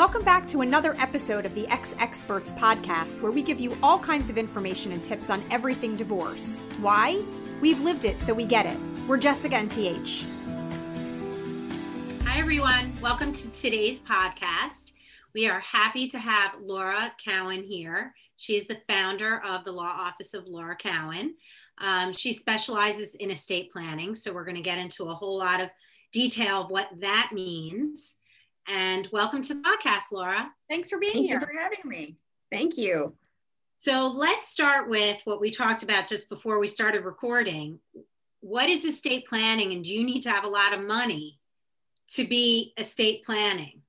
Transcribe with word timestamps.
Welcome 0.00 0.24
back 0.24 0.48
to 0.48 0.62
another 0.62 0.98
episode 0.98 1.44
of 1.44 1.54
the 1.54 1.68
Ex 1.68 1.94
Experts 1.98 2.54
podcast, 2.54 3.20
where 3.20 3.30
we 3.30 3.42
give 3.42 3.60
you 3.60 3.76
all 3.82 3.98
kinds 3.98 4.30
of 4.30 4.38
information 4.38 4.92
and 4.92 5.04
tips 5.04 5.28
on 5.28 5.44
everything 5.50 5.94
divorce. 5.94 6.64
Why? 6.80 7.22
We've 7.60 7.82
lived 7.82 8.06
it, 8.06 8.18
so 8.18 8.32
we 8.32 8.46
get 8.46 8.64
it. 8.64 8.78
We're 9.06 9.18
Jessica 9.18 9.56
and 9.56 9.70
TH. 9.70 10.24
Hi, 12.24 12.38
everyone. 12.38 12.90
Welcome 13.02 13.34
to 13.34 13.50
today's 13.50 14.00
podcast. 14.00 14.92
We 15.34 15.50
are 15.50 15.60
happy 15.60 16.08
to 16.08 16.18
have 16.18 16.52
Laura 16.58 17.12
Cowan 17.22 17.62
here. 17.62 18.14
She 18.38 18.56
is 18.56 18.66
the 18.66 18.80
founder 18.88 19.42
of 19.44 19.66
the 19.66 19.72
Law 19.72 19.82
Office 19.82 20.32
of 20.32 20.48
Laura 20.48 20.76
Cowan. 20.76 21.34
Um, 21.76 22.14
she 22.14 22.32
specializes 22.32 23.16
in 23.16 23.30
estate 23.30 23.70
planning, 23.70 24.14
so 24.14 24.32
we're 24.32 24.46
going 24.46 24.56
to 24.56 24.62
get 24.62 24.78
into 24.78 25.10
a 25.10 25.14
whole 25.14 25.36
lot 25.36 25.60
of 25.60 25.68
detail 26.10 26.62
of 26.62 26.70
what 26.70 26.88
that 27.00 27.32
means. 27.34 28.16
And 28.68 29.08
welcome 29.12 29.42
to 29.42 29.54
the 29.54 29.62
podcast, 29.62 30.12
Laura. 30.12 30.50
Thanks 30.68 30.90
for 30.90 30.98
being 30.98 31.14
Thank 31.14 31.26
here. 31.26 31.40
you 31.40 31.46
for 31.46 31.52
having 31.58 31.80
me. 31.84 32.16
Thank 32.52 32.76
you. 32.76 33.16
So 33.76 34.08
let's 34.08 34.48
start 34.48 34.88
with 34.88 35.20
what 35.24 35.40
we 35.40 35.50
talked 35.50 35.82
about 35.82 36.06
just 36.06 36.28
before 36.28 36.58
we 36.58 36.66
started 36.66 37.04
recording. 37.04 37.78
What 38.40 38.68
is 38.68 38.84
estate 38.84 39.26
planning, 39.26 39.72
and 39.72 39.84
do 39.84 39.92
you 39.92 40.04
need 40.04 40.22
to 40.22 40.30
have 40.30 40.44
a 40.44 40.48
lot 40.48 40.74
of 40.74 40.80
money 40.80 41.38
to 42.10 42.24
be 42.24 42.72
estate 42.76 43.24
planning? 43.24 43.82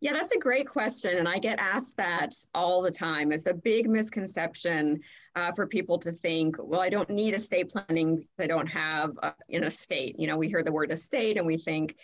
Yeah, 0.00 0.12
that's 0.12 0.32
a 0.32 0.38
great 0.38 0.66
question. 0.66 1.18
And 1.18 1.28
I 1.28 1.38
get 1.38 1.58
asked 1.58 1.96
that 1.96 2.30
all 2.54 2.82
the 2.82 2.90
time. 2.90 3.32
It's 3.32 3.46
a 3.46 3.54
big 3.54 3.88
misconception 3.88 5.00
uh, 5.34 5.50
for 5.52 5.66
people 5.66 5.98
to 5.98 6.12
think, 6.12 6.56
well, 6.60 6.80
I 6.80 6.88
don't 6.88 7.10
need 7.10 7.34
estate 7.34 7.70
planning 7.70 8.14
because 8.14 8.28
I 8.38 8.46
don't 8.46 8.68
have 8.68 9.10
uh, 9.22 9.32
an 9.50 9.64
estate. 9.64 10.14
You 10.16 10.28
know, 10.28 10.36
we 10.36 10.46
hear 10.48 10.62
the 10.62 10.72
word 10.72 10.92
estate 10.92 11.36
and 11.36 11.46
we 11.46 11.56
think, 11.56 11.96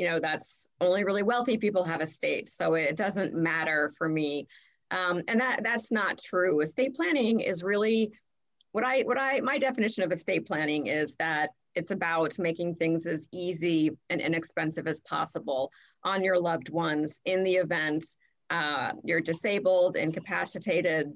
you 0.00 0.08
know, 0.08 0.18
that's 0.18 0.70
only 0.80 1.04
really 1.04 1.22
wealthy 1.22 1.58
people 1.58 1.84
have 1.84 2.00
estates. 2.00 2.54
So 2.54 2.72
it 2.72 2.96
doesn't 2.96 3.34
matter 3.34 3.90
for 3.98 4.08
me. 4.08 4.46
Um, 4.90 5.22
and 5.28 5.38
that 5.40 5.62
that's 5.62 5.92
not 5.92 6.16
true. 6.18 6.60
Estate 6.60 6.94
planning 6.94 7.40
is 7.40 7.62
really 7.62 8.10
what 8.72 8.82
I 8.82 9.02
what 9.02 9.18
I 9.20 9.40
my 9.40 9.58
definition 9.58 10.02
of 10.02 10.10
estate 10.10 10.46
planning 10.46 10.86
is 10.86 11.16
that 11.16 11.50
it's 11.74 11.90
about 11.90 12.38
making 12.38 12.76
things 12.76 13.06
as 13.06 13.28
easy 13.30 13.90
and 14.08 14.22
inexpensive 14.22 14.86
as 14.88 15.00
possible 15.02 15.70
on 16.02 16.24
your 16.24 16.40
loved 16.40 16.70
ones 16.70 17.20
in 17.26 17.42
the 17.42 17.56
event 17.56 18.04
uh, 18.50 18.92
you're 19.04 19.20
disabled, 19.20 19.96
incapacitated, 19.96 21.12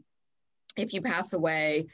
if 0.77 0.92
you 0.92 1.01
pass 1.01 1.33
away. 1.33 1.86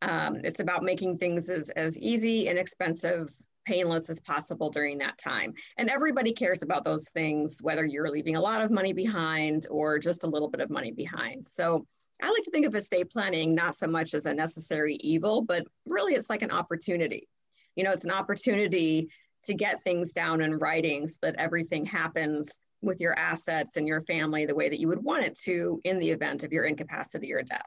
Um, 0.00 0.36
it's 0.44 0.60
about 0.60 0.82
making 0.82 1.16
things 1.16 1.50
as, 1.50 1.70
as 1.70 1.98
easy, 1.98 2.48
inexpensive, 2.48 3.28
painless 3.66 4.08
as 4.08 4.20
possible 4.20 4.70
during 4.70 4.98
that 4.98 5.18
time. 5.18 5.52
And 5.76 5.90
everybody 5.90 6.32
cares 6.32 6.62
about 6.62 6.84
those 6.84 7.10
things, 7.10 7.60
whether 7.62 7.84
you're 7.84 8.08
leaving 8.08 8.36
a 8.36 8.40
lot 8.40 8.62
of 8.62 8.70
money 8.70 8.92
behind 8.92 9.66
or 9.70 9.98
just 9.98 10.24
a 10.24 10.28
little 10.28 10.48
bit 10.48 10.60
of 10.60 10.70
money 10.70 10.92
behind. 10.92 11.44
So 11.44 11.86
I 12.22 12.30
like 12.30 12.42
to 12.44 12.50
think 12.50 12.66
of 12.66 12.74
estate 12.74 13.10
planning 13.10 13.54
not 13.54 13.74
so 13.74 13.86
much 13.86 14.14
as 14.14 14.26
a 14.26 14.32
necessary 14.32 14.96
evil, 15.00 15.42
but 15.42 15.64
really 15.86 16.14
it's 16.14 16.30
like 16.30 16.42
an 16.42 16.50
opportunity. 16.50 17.28
You 17.74 17.84
know, 17.84 17.90
it's 17.90 18.06
an 18.06 18.10
opportunity 18.10 19.08
to 19.44 19.54
get 19.54 19.84
things 19.84 20.12
down 20.12 20.40
in 20.40 20.52
writing 20.52 21.06
so 21.06 21.18
that 21.22 21.36
everything 21.36 21.84
happens 21.84 22.60
with 22.82 23.00
your 23.00 23.18
assets 23.18 23.76
and 23.76 23.86
your 23.86 24.00
family 24.00 24.46
the 24.46 24.54
way 24.54 24.68
that 24.68 24.80
you 24.80 24.88
would 24.88 25.02
want 25.02 25.24
it 25.24 25.38
to 25.44 25.80
in 25.84 25.98
the 25.98 26.10
event 26.10 26.44
of 26.44 26.52
your 26.52 26.64
incapacity 26.64 27.32
or 27.32 27.42
death. 27.42 27.66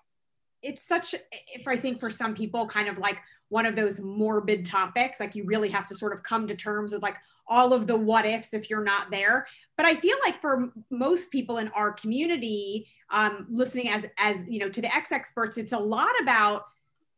It's 0.61 0.83
such, 0.83 1.15
if 1.53 1.67
I 1.67 1.77
think 1.77 1.99
for 1.99 2.11
some 2.11 2.35
people, 2.35 2.67
kind 2.67 2.89
of 2.89 2.97
like 2.97 3.19
one 3.49 3.65
of 3.65 3.75
those 3.75 3.99
morbid 3.99 4.65
topics. 4.65 5.19
Like 5.19 5.35
you 5.35 5.43
really 5.43 5.69
have 5.69 5.85
to 5.87 5.95
sort 5.95 6.13
of 6.13 6.23
come 6.23 6.47
to 6.47 6.55
terms 6.55 6.93
with 6.93 7.01
like 7.01 7.17
all 7.47 7.73
of 7.73 7.87
the 7.87 7.97
what 7.97 8.25
ifs 8.25 8.53
if 8.53 8.69
you're 8.69 8.83
not 8.83 9.11
there. 9.11 9.47
But 9.75 9.85
I 9.85 9.95
feel 9.95 10.17
like 10.23 10.39
for 10.39 10.71
most 10.89 11.31
people 11.31 11.57
in 11.57 11.67
our 11.69 11.91
community, 11.91 12.87
um, 13.09 13.47
listening 13.49 13.89
as 13.89 14.05
as 14.17 14.45
you 14.47 14.59
know 14.59 14.69
to 14.69 14.81
the 14.81 14.95
ex 14.95 15.11
experts, 15.11 15.57
it's 15.57 15.73
a 15.73 15.79
lot 15.79 16.11
about 16.21 16.65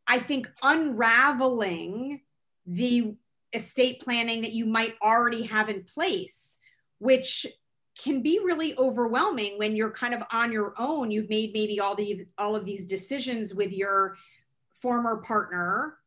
I 0.08 0.20
think 0.20 0.50
unraveling 0.64 2.22
the 2.66 3.16
estate 3.54 4.02
planning 4.02 4.42
that 4.42 4.54
you 4.54 4.66
might 4.66 4.96
already 5.02 5.44
have 5.44 5.70
in 5.70 5.84
place, 5.84 6.58
which 7.00 7.46
can 8.02 8.22
be 8.22 8.40
really 8.44 8.76
overwhelming 8.78 9.58
when 9.58 9.76
you're 9.76 9.92
kind 9.92 10.14
of 10.14 10.24
on 10.32 10.52
your 10.52 10.74
own. 10.78 11.12
You've 11.12 11.30
made 11.30 11.54
maybe 11.54 11.80
all 11.80 11.96
these 11.96 12.26
all 12.38 12.56
of 12.56 12.66
these 12.66 12.86
decisions 12.86 13.54
with 13.54 13.72
your 13.72 14.18
former 14.82 15.18
partner. 15.18 15.98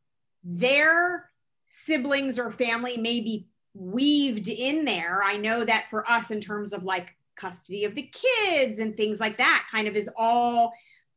Their 0.43 1.31
siblings 1.69 2.39
or 2.39 2.51
family 2.51 2.97
may 2.97 3.21
be 3.21 3.49
weaved 3.75 4.49
in 4.49 4.85
there. 4.85 5.23
I 5.23 5.37
know 5.37 5.65
that 5.65 5.89
for 5.89 6.09
us, 6.11 6.31
in 6.31 6.41
terms 6.41 6.73
of 6.73 6.85
like 6.85 7.15
custody 7.37 7.85
of 7.85 7.95
the 7.95 8.11
kids 8.13 8.79
and 8.79 8.97
things 8.97 9.21
like 9.21 9.39
that, 9.39 9.67
kind 9.71 9.89
of 9.89 9.97
is 9.97 10.11
all 10.17 10.73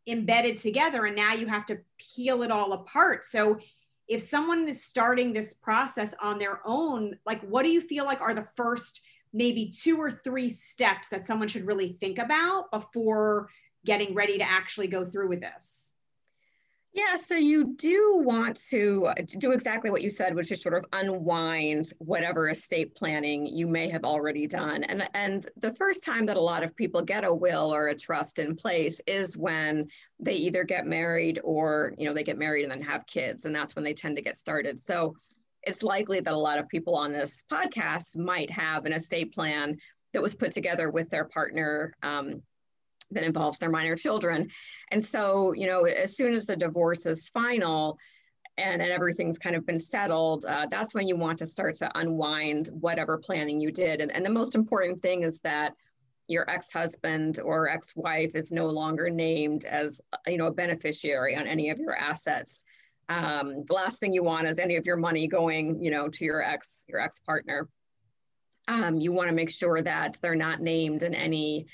embedded 0.07 0.57
together. 0.57 1.05
And 1.05 1.15
now 1.15 1.33
you 1.33 1.47
have 1.47 1.65
to 1.67 1.79
peel 1.97 2.43
it 2.43 2.51
all 2.51 2.73
apart. 2.73 3.25
So 3.25 3.59
if 4.07 4.21
someone 4.21 4.67
is 4.67 4.83
starting 4.83 5.33
this 5.33 5.53
process 5.53 6.15
on 6.21 6.39
their 6.39 6.61
own, 6.65 7.17
like 7.25 7.41
what 7.41 7.63
do 7.63 7.69
you 7.69 7.81
feel 7.81 8.05
like 8.05 8.21
are 8.21 8.33
the 8.33 8.47
first 8.55 9.01
maybe 9.33 9.69
two 9.69 9.97
or 9.97 10.11
three 10.11 10.49
steps 10.49 11.09
that 11.09 11.25
someone 11.25 11.47
should 11.47 11.65
really 11.65 11.93
think 11.93 12.17
about 12.17 12.71
before 12.71 13.49
getting 13.85 14.13
ready 14.13 14.37
to 14.37 14.43
actually 14.43 14.87
go 14.87 15.05
through 15.05 15.29
with 15.29 15.41
this? 15.41 15.93
Yeah, 16.93 17.15
so 17.15 17.35
you 17.35 17.75
do 17.75 18.21
want 18.25 18.59
to 18.71 19.05
uh, 19.05 19.13
do 19.37 19.51
exactly 19.51 19.91
what 19.91 20.01
you 20.01 20.09
said, 20.09 20.33
which 20.33 20.51
is 20.51 20.63
sort 20.63 20.73
of 20.73 20.83
unwind 20.93 21.93
whatever 21.99 22.49
estate 22.49 22.95
planning 22.95 23.45
you 23.45 23.67
may 23.67 23.87
have 23.89 24.03
already 24.03 24.47
done. 24.47 24.83
And, 24.83 25.07
and 25.13 25.47
the 25.57 25.71
first 25.71 26.03
time 26.03 26.25
that 26.25 26.37
a 26.37 26.41
lot 26.41 26.63
of 26.63 26.75
people 26.75 27.03
get 27.03 27.23
a 27.23 27.31
will 27.31 27.71
or 27.71 27.89
a 27.89 27.95
trust 27.95 28.39
in 28.39 28.55
place 28.55 28.99
is 29.05 29.37
when 29.37 29.89
they 30.19 30.33
either 30.33 30.63
get 30.63 30.87
married 30.87 31.39
or, 31.43 31.93
you 31.99 32.07
know, 32.07 32.15
they 32.15 32.23
get 32.23 32.39
married 32.39 32.63
and 32.63 32.73
then 32.73 32.81
have 32.81 33.05
kids. 33.05 33.45
And 33.45 33.55
that's 33.55 33.75
when 33.75 33.85
they 33.85 33.93
tend 33.93 34.15
to 34.15 34.23
get 34.23 34.35
started. 34.35 34.79
So 34.79 35.15
it's 35.67 35.83
likely 35.83 36.19
that 36.21 36.33
a 36.33 36.37
lot 36.49 36.59
of 36.59 36.67
people 36.69 36.95
on 36.95 37.11
this 37.11 37.43
podcast 37.51 38.17
might 38.17 38.49
have 38.49 38.85
an 38.85 38.93
estate 38.93 39.33
plan 39.33 39.77
that 40.13 40.21
was 40.21 40.35
put 40.35 40.51
together 40.51 40.89
with 40.89 41.09
their 41.09 41.25
partner 41.25 41.93
um, 42.01 42.41
that 43.11 43.23
involves 43.23 43.59
their 43.59 43.69
minor 43.69 43.95
children. 43.95 44.47
And 44.91 45.03
so, 45.03 45.53
you 45.53 45.67
know, 45.67 45.81
as 45.83 46.15
soon 46.15 46.31
as 46.33 46.45
the 46.45 46.55
divorce 46.55 47.05
is 47.05 47.29
final 47.29 47.97
and, 48.57 48.81
and 48.81 48.91
everything's 48.91 49.37
kind 49.37 49.55
of 49.55 49.65
been 49.65 49.79
settled, 49.79 50.45
uh, 50.45 50.65
that's 50.69 50.95
when 50.95 51.07
you 51.07 51.15
want 51.15 51.37
to 51.39 51.45
start 51.45 51.73
to 51.75 51.91
unwind 51.95 52.69
whatever 52.85 53.17
planning 53.17 53.59
you 53.59 53.71
did. 53.71 54.01
And, 54.01 54.11
and 54.15 54.25
the 54.25 54.29
most 54.39 54.55
important 54.55 54.99
thing 55.01 55.23
is 55.23 55.39
that 55.41 55.73
your 56.29 56.49
ex-husband 56.49 57.39
or 57.43 57.69
ex-wife 57.69 58.35
is 58.35 58.51
no 58.51 58.67
longer 58.67 59.09
named 59.09 59.65
as, 59.65 60.01
you 60.25 60.37
know, 60.37 60.47
a 60.47 60.53
beneficiary 60.53 61.35
on 61.35 61.47
any 61.47 61.69
of 61.69 61.79
your 61.79 61.95
assets. 61.95 62.65
Um, 63.09 63.63
the 63.65 63.73
last 63.73 63.99
thing 63.99 64.13
you 64.13 64.23
want 64.23 64.47
is 64.47 64.59
any 64.59 64.75
of 64.75 64.85
your 64.85 64.97
money 64.97 65.27
going, 65.27 65.81
you 65.81 65.91
know, 65.91 66.09
to 66.09 66.25
your 66.25 66.41
ex, 66.41 66.85
your 66.89 66.99
ex-partner. 66.99 67.67
Um, 68.67 68.99
you 68.99 69.13
want 69.13 69.29
to 69.29 69.35
make 69.35 69.49
sure 69.49 69.81
that 69.81 70.17
they're 70.21 70.35
not 70.35 70.59
named 70.59 71.03
in 71.03 71.13
any 71.13 71.67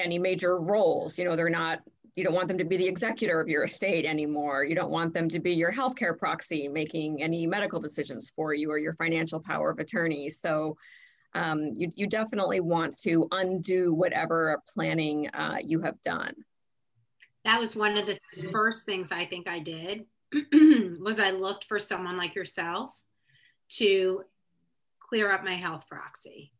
any 0.00 0.18
major 0.18 0.58
roles. 0.58 1.16
You 1.18 1.24
know, 1.24 1.36
they're 1.36 1.48
not, 1.48 1.80
you 2.16 2.24
don't 2.24 2.34
want 2.34 2.48
them 2.48 2.58
to 2.58 2.64
be 2.64 2.76
the 2.76 2.86
executor 2.88 3.40
of 3.40 3.48
your 3.48 3.62
estate 3.62 4.04
anymore. 4.04 4.64
You 4.64 4.74
don't 4.74 4.90
want 4.90 5.14
them 5.14 5.28
to 5.28 5.38
be 5.38 5.54
your 5.54 5.70
healthcare 5.70 6.18
proxy 6.18 6.66
making 6.66 7.22
any 7.22 7.46
medical 7.46 7.78
decisions 7.78 8.32
for 8.34 8.52
you 8.54 8.72
or 8.72 8.78
your 8.78 8.92
financial 8.94 9.40
power 9.40 9.70
of 9.70 9.78
attorney. 9.78 10.28
So 10.28 10.76
um, 11.34 11.70
you, 11.76 11.90
you 11.94 12.08
definitely 12.08 12.58
want 12.58 12.98
to 13.02 13.28
undo 13.30 13.94
whatever 13.94 14.60
planning 14.72 15.28
uh, 15.28 15.58
you 15.64 15.80
have 15.82 16.02
done. 16.02 16.34
That 17.44 17.60
was 17.60 17.76
one 17.76 17.96
of 17.96 18.06
the 18.06 18.18
first 18.50 18.86
things 18.86 19.12
I 19.12 19.24
think 19.24 19.48
I 19.48 19.60
did 19.60 20.06
was 21.00 21.18
I 21.18 21.30
looked 21.30 21.64
for 21.64 21.78
someone 21.78 22.16
like 22.16 22.34
yourself 22.34 22.98
to 23.70 24.24
clear 25.00 25.30
up 25.32 25.44
my 25.44 25.54
health 25.54 25.86
proxy. 25.88 26.52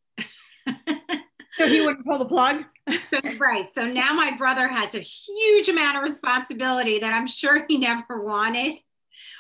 so 1.52 1.66
he 1.66 1.81
wouldn't 1.81 2.06
pull 2.06 2.19
the 2.19 2.25
plug? 2.25 2.64
so, 2.88 3.20
right. 3.38 3.69
So 3.72 3.87
now 3.87 4.12
my 4.12 4.37
brother 4.37 4.69
has 4.69 4.94
a 4.94 5.00
huge 5.00 5.69
amount 5.69 5.96
of 5.96 6.02
responsibility 6.02 6.98
that 6.98 7.14
I'm 7.14 7.26
sure 7.26 7.64
he 7.69 7.78
never 7.78 8.22
wanted 8.22 8.78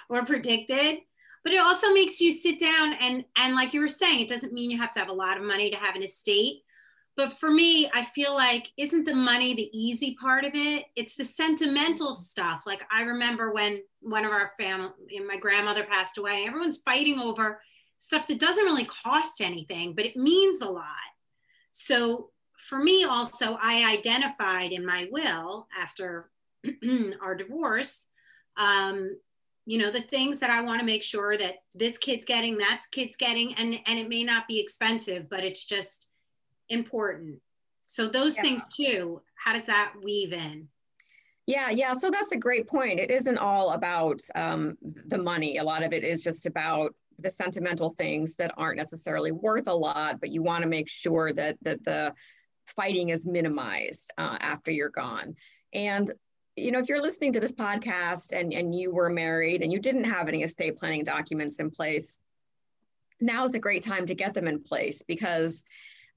or 0.08 0.24
predicted. 0.24 1.00
But 1.42 1.52
it 1.52 1.60
also 1.60 1.92
makes 1.92 2.20
you 2.20 2.32
sit 2.32 2.58
down 2.58 2.94
and 2.94 3.24
and 3.36 3.54
like 3.54 3.74
you 3.74 3.80
were 3.80 3.88
saying, 3.88 4.20
it 4.20 4.28
doesn't 4.28 4.52
mean 4.52 4.70
you 4.70 4.78
have 4.78 4.92
to 4.92 4.98
have 4.98 5.10
a 5.10 5.12
lot 5.12 5.36
of 5.36 5.42
money 5.42 5.70
to 5.70 5.76
have 5.76 5.94
an 5.94 6.02
estate. 6.02 6.62
But 7.16 7.38
for 7.38 7.50
me, 7.50 7.88
I 7.94 8.04
feel 8.04 8.34
like 8.34 8.72
isn't 8.76 9.04
the 9.04 9.14
money 9.14 9.54
the 9.54 9.70
easy 9.72 10.16
part 10.20 10.44
of 10.44 10.52
it? 10.54 10.86
It's 10.96 11.14
the 11.14 11.24
sentimental 11.24 12.12
stuff. 12.12 12.64
Like 12.66 12.84
I 12.92 13.02
remember 13.02 13.52
when 13.52 13.82
one 14.00 14.24
of 14.24 14.32
our 14.32 14.50
family, 14.58 14.90
my 15.26 15.36
grandmother 15.36 15.84
passed 15.84 16.18
away, 16.18 16.44
everyone's 16.46 16.78
fighting 16.78 17.20
over 17.20 17.60
stuff 18.00 18.26
that 18.26 18.40
doesn't 18.40 18.64
really 18.64 18.84
cost 18.84 19.40
anything, 19.40 19.94
but 19.94 20.04
it 20.04 20.16
means 20.16 20.60
a 20.60 20.68
lot. 20.68 20.86
So 21.70 22.30
for 22.56 22.78
me 22.78 23.04
also 23.04 23.58
i 23.62 23.84
identified 23.84 24.72
in 24.72 24.84
my 24.84 25.08
will 25.10 25.66
after 25.78 26.30
our 27.22 27.34
divorce 27.34 28.06
um, 28.56 29.16
you 29.66 29.78
know 29.78 29.90
the 29.90 30.00
things 30.00 30.38
that 30.40 30.50
i 30.50 30.60
want 30.60 30.78
to 30.78 30.86
make 30.86 31.02
sure 31.02 31.36
that 31.36 31.56
this 31.74 31.98
kid's 31.98 32.24
getting 32.24 32.56
that's 32.56 32.86
kid's 32.86 33.16
getting 33.16 33.54
and 33.54 33.78
and 33.86 33.98
it 33.98 34.08
may 34.08 34.22
not 34.22 34.46
be 34.46 34.60
expensive 34.60 35.28
but 35.28 35.44
it's 35.44 35.64
just 35.64 36.08
important 36.68 37.40
So 37.86 38.08
those 38.08 38.36
yeah. 38.36 38.42
things 38.42 38.62
too, 38.74 39.20
how 39.36 39.52
does 39.52 39.66
that 39.66 39.92
weave 40.02 40.32
in? 40.32 40.68
Yeah, 41.46 41.68
yeah. 41.68 41.92
So 41.92 42.10
that's 42.10 42.32
a 42.32 42.38
great 42.38 42.66
point. 42.66 42.98
It 42.98 43.10
isn't 43.10 43.36
all 43.36 43.72
about 43.72 44.20
um, 44.34 44.78
the 45.06 45.18
money. 45.18 45.58
A 45.58 45.64
lot 45.64 45.84
of 45.84 45.92
it 45.92 46.02
is 46.02 46.24
just 46.24 46.46
about 46.46 46.94
the 47.18 47.28
sentimental 47.28 47.90
things 47.90 48.34
that 48.36 48.54
aren't 48.56 48.78
necessarily 48.78 49.30
worth 49.30 49.68
a 49.68 49.74
lot, 49.74 50.20
but 50.20 50.30
you 50.30 50.42
want 50.42 50.62
to 50.62 50.68
make 50.68 50.88
sure 50.88 51.32
that 51.34 51.56
that 51.62 51.84
the 51.84 52.14
fighting 52.66 53.10
is 53.10 53.26
minimized 53.26 54.10
uh, 54.16 54.38
after 54.40 54.70
you're 54.70 54.88
gone. 54.88 55.36
And 55.74 56.10
you 56.56 56.70
know, 56.70 56.78
if 56.78 56.88
you're 56.88 57.02
listening 57.02 57.32
to 57.34 57.40
this 57.40 57.52
podcast 57.52 58.32
and 58.32 58.54
and 58.54 58.74
you 58.74 58.92
were 58.92 59.10
married 59.10 59.62
and 59.62 59.70
you 59.70 59.78
didn't 59.78 60.04
have 60.04 60.28
any 60.28 60.42
estate 60.42 60.76
planning 60.76 61.04
documents 61.04 61.60
in 61.60 61.70
place, 61.70 62.20
now 63.20 63.44
is 63.44 63.54
a 63.54 63.58
great 63.58 63.82
time 63.82 64.06
to 64.06 64.14
get 64.14 64.32
them 64.32 64.48
in 64.48 64.62
place 64.62 65.02
because 65.02 65.62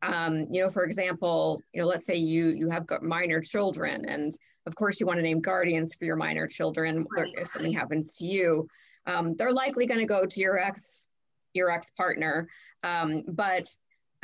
um, 0.01 0.45
you 0.49 0.61
know, 0.61 0.69
for 0.69 0.83
example, 0.83 1.61
you 1.73 1.81
know, 1.81 1.87
let's 1.87 2.05
say 2.05 2.15
you 2.15 2.49
you 2.49 2.69
have 2.69 2.85
minor 3.01 3.41
children, 3.41 4.05
and 4.05 4.31
of 4.65 4.75
course 4.75 4.99
you 4.99 5.07
want 5.07 5.17
to 5.17 5.23
name 5.23 5.41
guardians 5.41 5.95
for 5.95 6.05
your 6.05 6.15
minor 6.15 6.47
children 6.47 7.05
right. 7.15 7.33
if 7.35 7.47
something 7.47 7.73
happens 7.73 8.17
to 8.17 8.25
you. 8.25 8.67
Um, 9.05 9.35
they're 9.35 9.53
likely 9.53 9.85
going 9.85 9.99
to 9.99 10.05
go 10.05 10.25
to 10.25 10.39
your 10.39 10.59
ex 10.59 11.07
your 11.53 11.71
ex 11.71 11.89
partner, 11.91 12.47
um, 12.83 13.23
but 13.27 13.65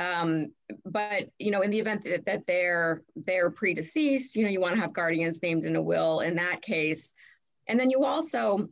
um, 0.00 0.52
but 0.84 1.28
you 1.38 1.50
know, 1.50 1.62
in 1.62 1.70
the 1.70 1.78
event 1.78 2.04
that, 2.04 2.24
that 2.24 2.46
they're 2.46 3.02
they're 3.16 3.50
predeceased, 3.50 4.36
you 4.36 4.44
know, 4.44 4.50
you 4.50 4.60
want 4.60 4.74
to 4.74 4.80
have 4.80 4.92
guardians 4.92 5.42
named 5.42 5.64
in 5.64 5.76
a 5.76 5.82
will 5.82 6.20
in 6.20 6.36
that 6.36 6.62
case, 6.62 7.14
and 7.66 7.80
then 7.80 7.90
you 7.90 8.04
also 8.04 8.68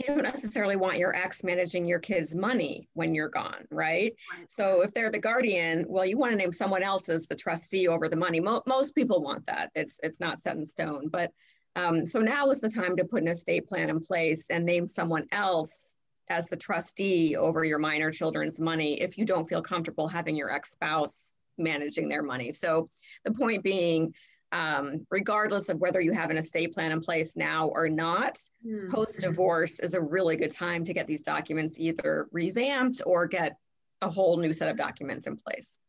you 0.00 0.06
don't 0.06 0.22
necessarily 0.22 0.76
want 0.76 0.98
your 0.98 1.14
ex 1.14 1.44
managing 1.44 1.86
your 1.86 1.98
kids' 1.98 2.34
money 2.34 2.88
when 2.94 3.14
you're 3.14 3.28
gone, 3.28 3.66
right? 3.70 4.14
So 4.48 4.82
if 4.82 4.92
they're 4.94 5.10
the 5.10 5.18
guardian, 5.18 5.84
well, 5.88 6.06
you 6.06 6.16
want 6.18 6.32
to 6.32 6.36
name 6.36 6.52
someone 6.52 6.82
else 6.82 7.08
as 7.08 7.26
the 7.26 7.36
trustee 7.36 7.86
over 7.86 8.08
the 8.08 8.16
money. 8.16 8.40
Mo- 8.40 8.62
most 8.66 8.94
people 8.94 9.22
want 9.22 9.46
that. 9.46 9.70
It's 9.74 10.00
it's 10.02 10.20
not 10.20 10.38
set 10.38 10.56
in 10.56 10.64
stone, 10.64 11.08
but 11.08 11.30
um, 11.76 12.04
so 12.04 12.20
now 12.20 12.50
is 12.50 12.60
the 12.60 12.68
time 12.68 12.96
to 12.96 13.04
put 13.04 13.22
an 13.22 13.28
estate 13.28 13.66
plan 13.66 13.90
in 13.90 14.00
place 14.00 14.50
and 14.50 14.64
name 14.64 14.88
someone 14.88 15.26
else 15.30 15.94
as 16.28 16.48
the 16.48 16.56
trustee 16.56 17.36
over 17.36 17.64
your 17.64 17.78
minor 17.78 18.10
children's 18.10 18.60
money 18.60 19.00
if 19.00 19.18
you 19.18 19.24
don't 19.24 19.44
feel 19.44 19.62
comfortable 19.62 20.08
having 20.08 20.36
your 20.36 20.50
ex-spouse 20.50 21.34
managing 21.58 22.08
their 22.08 22.22
money. 22.22 22.50
So 22.50 22.88
the 23.24 23.32
point 23.32 23.62
being, 23.62 24.14
um, 24.52 25.06
regardless 25.10 25.68
of 25.68 25.78
whether 25.78 26.00
you 26.00 26.12
have 26.12 26.30
an 26.30 26.36
estate 26.36 26.72
plan 26.72 26.92
in 26.92 27.00
place 27.00 27.36
now 27.36 27.68
or 27.68 27.88
not, 27.88 28.34
mm-hmm. 28.66 28.88
post 28.90 29.20
divorce 29.20 29.80
is 29.80 29.94
a 29.94 30.00
really 30.00 30.36
good 30.36 30.50
time 30.50 30.82
to 30.84 30.92
get 30.92 31.06
these 31.06 31.22
documents 31.22 31.78
either 31.78 32.28
revamped 32.32 33.02
or 33.06 33.26
get 33.26 33.56
a 34.02 34.10
whole 34.10 34.36
new 34.36 34.52
set 34.52 34.68
of 34.68 34.76
documents 34.76 35.26
in 35.26 35.36
place. 35.36 35.80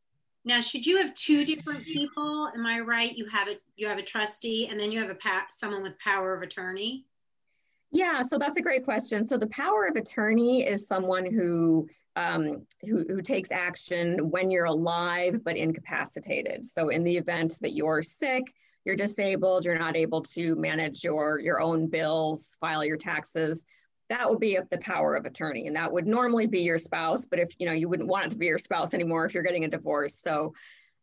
Now, 0.44 0.60
should 0.60 0.86
you 0.86 0.98
have 0.98 1.14
two 1.14 1.46
different 1.46 1.84
people? 1.84 2.50
Am 2.56 2.66
I 2.66 2.80
right? 2.80 3.16
You 3.16 3.28
have 3.28 3.48
a 3.48 3.58
you 3.76 3.88
have 3.88 4.00
a 4.00 4.04
trustee, 4.04 4.68
and 4.68 4.80
then 4.80 4.92
you 4.92 5.00
have 5.00 5.12
a 5.12 5.16
pa- 5.16 5.46
someone 5.50 5.84
with 5.84 5.98
power 6.00 6.36
of 6.36 6.42
attorney. 6.42 7.06
Yeah, 7.92 8.22
so 8.22 8.38
that's 8.38 8.58
a 8.58 8.62
great 8.62 8.84
question. 8.84 9.24
So 9.24 9.38
the 9.38 9.48
power 9.48 9.86
of 9.86 9.96
attorney 9.96 10.66
is 10.66 10.88
someone 10.88 11.32
who 11.32 11.88
um, 12.16 12.66
who, 12.82 13.06
who 13.08 13.22
takes 13.22 13.52
action 13.52 14.30
when 14.30 14.52
you're 14.52 14.66
alive 14.66 15.44
but 15.44 15.58
incapacitated. 15.58 16.66
So 16.66 16.90
in 16.90 17.04
the 17.04 17.16
event 17.16 17.58
that 17.62 17.74
you're 17.74 18.02
sick, 18.02 18.54
you're 18.84 18.96
disabled, 18.96 19.66
you're 19.66 19.78
not 19.78 19.96
able 19.96 20.22
to 20.22 20.56
manage 20.56 21.04
your, 21.04 21.40
your 21.40 21.62
own 21.62 21.88
bills, 21.88 22.58
file 22.60 22.84
your 22.84 22.98
taxes, 22.98 23.66
that 24.12 24.30
would 24.30 24.42
be 24.42 24.60
the 24.70 24.78
power 24.80 25.16
of 25.16 25.26
attorney. 25.26 25.68
And 25.68 25.76
that 25.78 25.92
would 25.92 26.06
normally 26.06 26.46
be 26.46 26.64
your 26.64 26.78
spouse, 26.78 27.26
but 27.26 27.40
if, 27.40 27.54
you 27.60 27.66
know, 27.66 27.72
you 27.72 27.88
wouldn't 27.88 28.10
want 28.10 28.26
it 28.26 28.32
to 28.32 28.38
be 28.38 28.48
your 28.48 28.58
spouse 28.58 28.94
anymore 28.94 29.24
if 29.24 29.34
you're 29.34 29.42
getting 29.42 29.64
a 29.64 29.70
divorce. 29.70 30.16
So 30.16 30.54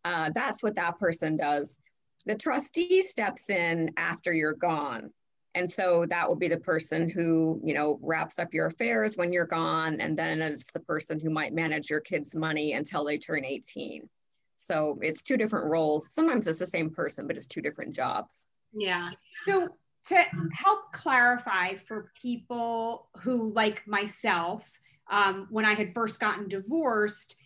uh, 0.05 0.31
that's 0.35 0.63
what 0.63 0.75
that 0.75 0.99
person 0.99 1.35
does. 1.35 1.81
The 2.27 2.35
trustee 2.35 3.01
steps 3.01 3.49
in 3.49 3.93
after 3.97 4.35
you're 4.35 4.53
gone. 4.53 5.11
And 5.55 5.69
so 5.69 6.05
that 6.09 6.29
will 6.29 6.37
be 6.37 6.49
the 6.49 6.59
person 6.59 7.09
who, 7.09 7.61
you 7.65 7.75
know, 7.75 7.99
wraps 8.03 8.39
up 8.39 8.55
your 8.55 8.67
affairs 8.67 9.17
when 9.17 9.33
you're 9.33 9.47
gone. 9.47 10.01
And 10.01 10.17
then 10.17 10.41
it's 10.43 10.71
the 10.73 10.81
person 10.81 11.19
who 11.19 11.31
might 11.31 11.53
manage 11.53 11.91
your 11.91 12.01
kids' 12.01 12.37
money 12.37 12.75
until 12.75 13.05
they 13.05 13.19
turn 13.19 13.45
18. 13.45 14.09
So 14.57 14.99
it's 15.01 15.23
two 15.23 15.37
different 15.37 15.67
roles. 15.67 16.13
Sometimes 16.13 16.47
it's 16.47 16.59
the 16.59 16.67
same 16.67 16.91
person, 16.91 17.27
but 17.27 17.37
it's 17.37 17.47
two 17.47 17.63
different 17.63 17.95
jobs. 17.95 18.49
Yeah. 18.73 19.11
So 19.45 19.69
to 20.09 20.25
help 20.53 20.93
clarify 20.93 21.75
for 21.75 22.11
people 22.21 23.09
who, 23.23 23.53
like 23.53 23.87
myself, 23.87 24.69
um, 25.11 25.47
when 25.51 25.65
I 25.65 25.75
had 25.75 25.95
first 25.95 26.21
gotten 26.21 26.49
divorced, 26.49 27.37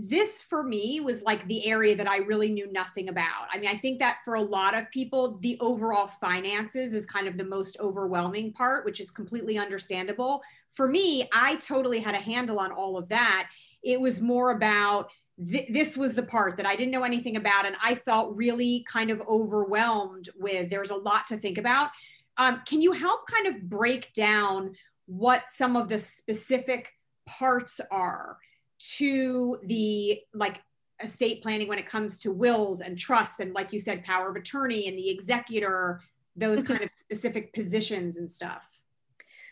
this 0.00 0.42
for 0.42 0.62
me 0.62 1.00
was 1.00 1.22
like 1.22 1.44
the 1.48 1.66
area 1.66 1.96
that 1.96 2.08
I 2.08 2.18
really 2.18 2.50
knew 2.50 2.70
nothing 2.70 3.08
about. 3.08 3.48
I 3.52 3.58
mean, 3.58 3.68
I 3.68 3.76
think 3.76 3.98
that 3.98 4.18
for 4.24 4.36
a 4.36 4.42
lot 4.42 4.74
of 4.74 4.88
people, 4.92 5.38
the 5.38 5.58
overall 5.60 6.06
finances 6.06 6.94
is 6.94 7.04
kind 7.04 7.26
of 7.26 7.36
the 7.36 7.44
most 7.44 7.76
overwhelming 7.80 8.52
part, 8.52 8.84
which 8.84 9.00
is 9.00 9.10
completely 9.10 9.58
understandable. 9.58 10.40
For 10.74 10.86
me, 10.86 11.28
I 11.32 11.56
totally 11.56 11.98
had 11.98 12.14
a 12.14 12.18
handle 12.18 12.60
on 12.60 12.70
all 12.70 12.96
of 12.96 13.08
that. 13.08 13.48
It 13.82 14.00
was 14.00 14.20
more 14.20 14.52
about 14.52 15.10
th- 15.50 15.72
this 15.72 15.96
was 15.96 16.14
the 16.14 16.22
part 16.22 16.56
that 16.58 16.66
I 16.66 16.76
didn't 16.76 16.92
know 16.92 17.02
anything 17.02 17.36
about, 17.36 17.66
and 17.66 17.74
I 17.82 17.96
felt 17.96 18.36
really 18.36 18.86
kind 18.88 19.10
of 19.10 19.20
overwhelmed 19.22 20.28
with. 20.38 20.70
There 20.70 20.80
was 20.80 20.90
a 20.90 20.96
lot 20.96 21.26
to 21.28 21.36
think 21.36 21.58
about. 21.58 21.90
Um, 22.36 22.62
can 22.64 22.80
you 22.80 22.92
help 22.92 23.26
kind 23.26 23.48
of 23.48 23.68
break 23.68 24.12
down 24.12 24.76
what 25.06 25.50
some 25.50 25.74
of 25.74 25.88
the 25.88 25.98
specific 25.98 26.90
parts 27.26 27.80
are? 27.90 28.36
To 28.78 29.58
the 29.64 30.20
like 30.34 30.60
estate 31.02 31.42
planning 31.42 31.68
when 31.68 31.78
it 31.78 31.86
comes 31.86 32.18
to 32.18 32.32
wills 32.32 32.80
and 32.80 32.98
trusts 32.98 33.40
and 33.40 33.52
like 33.54 33.72
you 33.72 33.80
said 33.80 34.02
power 34.04 34.30
of 34.30 34.36
attorney 34.36 34.88
and 34.88 34.98
the 34.98 35.08
executor 35.08 36.00
those 36.36 36.62
kind 36.62 36.82
of 36.82 36.90
specific 36.96 37.52
positions 37.52 38.16
and 38.16 38.30
stuff 38.30 38.62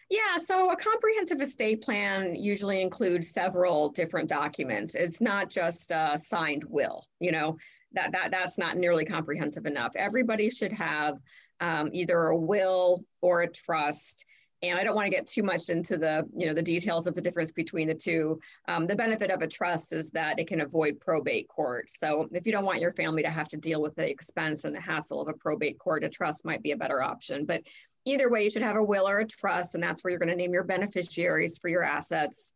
yeah, 0.08 0.36
so 0.36 0.70
a 0.70 0.76
comprehensive 0.76 1.40
estate 1.40 1.82
plan 1.82 2.36
usually 2.36 2.80
includes 2.80 3.28
several 3.28 3.88
different 3.88 4.28
documents. 4.28 4.94
It's 4.94 5.20
not 5.20 5.50
just 5.50 5.90
a 5.90 6.16
signed 6.16 6.62
will, 6.68 7.04
you 7.18 7.32
know, 7.32 7.56
that, 7.92 8.12
that 8.12 8.30
that's 8.30 8.56
not 8.56 8.76
nearly 8.76 9.04
comprehensive 9.04 9.66
enough. 9.66 9.92
Everybody 9.96 10.48
should 10.48 10.72
have 10.72 11.18
um, 11.60 11.90
either 11.92 12.26
a 12.26 12.36
will 12.36 13.04
or 13.20 13.42
a 13.42 13.50
trust 13.50 14.26
and 14.62 14.78
I 14.78 14.84
don't 14.84 14.94
want 14.94 15.06
to 15.06 15.14
get 15.14 15.26
too 15.26 15.42
much 15.42 15.68
into 15.68 15.98
the, 15.98 16.26
you 16.34 16.46
know, 16.46 16.54
the 16.54 16.62
details 16.62 17.06
of 17.06 17.14
the 17.14 17.20
difference 17.20 17.52
between 17.52 17.88
the 17.88 17.94
two. 17.94 18.40
Um, 18.68 18.86
the 18.86 18.96
benefit 18.96 19.30
of 19.30 19.42
a 19.42 19.46
trust 19.46 19.92
is 19.92 20.10
that 20.10 20.38
it 20.38 20.46
can 20.46 20.62
avoid 20.62 21.00
probate 21.00 21.48
court. 21.48 21.90
So 21.90 22.28
if 22.32 22.46
you 22.46 22.52
don't 22.52 22.64
want 22.64 22.80
your 22.80 22.92
family 22.92 23.22
to 23.22 23.30
have 23.30 23.48
to 23.48 23.56
deal 23.56 23.82
with 23.82 23.94
the 23.94 24.08
expense 24.08 24.64
and 24.64 24.74
the 24.74 24.80
hassle 24.80 25.20
of 25.20 25.28
a 25.28 25.34
probate 25.34 25.78
court, 25.78 26.04
a 26.04 26.08
trust 26.08 26.44
might 26.44 26.62
be 26.62 26.72
a 26.72 26.76
better 26.76 27.02
option. 27.02 27.44
But 27.44 27.62
either 28.06 28.30
way, 28.30 28.44
you 28.44 28.50
should 28.50 28.62
have 28.62 28.76
a 28.76 28.82
will 28.82 29.06
or 29.06 29.18
a 29.18 29.26
trust, 29.26 29.74
and 29.74 29.82
that's 29.82 30.02
where 30.02 30.10
you're 30.10 30.20
going 30.20 30.30
to 30.30 30.36
name 30.36 30.52
your 30.52 30.64
beneficiaries 30.64 31.58
for 31.58 31.68
your 31.68 31.82
assets. 31.82 32.54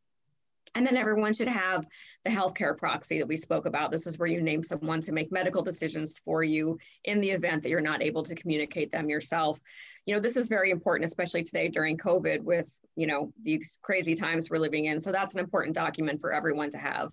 And 0.75 0.87
then 0.87 0.97
everyone 0.97 1.33
should 1.33 1.49
have 1.49 1.85
the 2.25 2.31
healthcare 2.31 2.77
proxy 2.77 3.19
that 3.19 3.27
we 3.27 3.37
spoke 3.37 3.67
about. 3.67 3.91
This 3.91 4.07
is 4.07 4.19
where 4.19 4.29
you 4.29 4.41
name 4.41 4.63
someone 4.63 5.01
to 5.03 5.13
make 5.13 5.33
medical 5.33 5.63
decisions 5.63 6.21
for 6.21 6.45
you 6.45 6.79
in 7.05 7.21
the 7.21 7.31
event 7.31 7.63
that 7.63 7.71
you're 7.71 7.81
not 7.81 8.03
able 8.03 8.23
to 8.23 8.35
communicate 8.35 8.91
them 8.91 9.11
yourself. 9.11 9.61
You 10.07 10.15
know, 10.15 10.21
this 10.21 10.37
is 10.37 10.49
very 10.49 10.71
important, 10.71 11.07
especially 11.07 11.43
today 11.43 11.69
during 11.69 11.97
COVID 11.97 12.43
with, 12.43 12.71
you 12.95 13.07
know, 13.07 13.33
these 13.43 13.79
crazy 13.83 14.15
times 14.15 14.49
we're 14.49 14.59
living 14.59 14.85
in. 14.85 15.01
So 15.01 15.11
that's 15.11 15.35
an 15.35 15.41
important 15.41 15.75
document 15.75 16.21
for 16.21 16.33
everyone 16.33 16.71
to 16.71 16.79
have. 16.79 17.11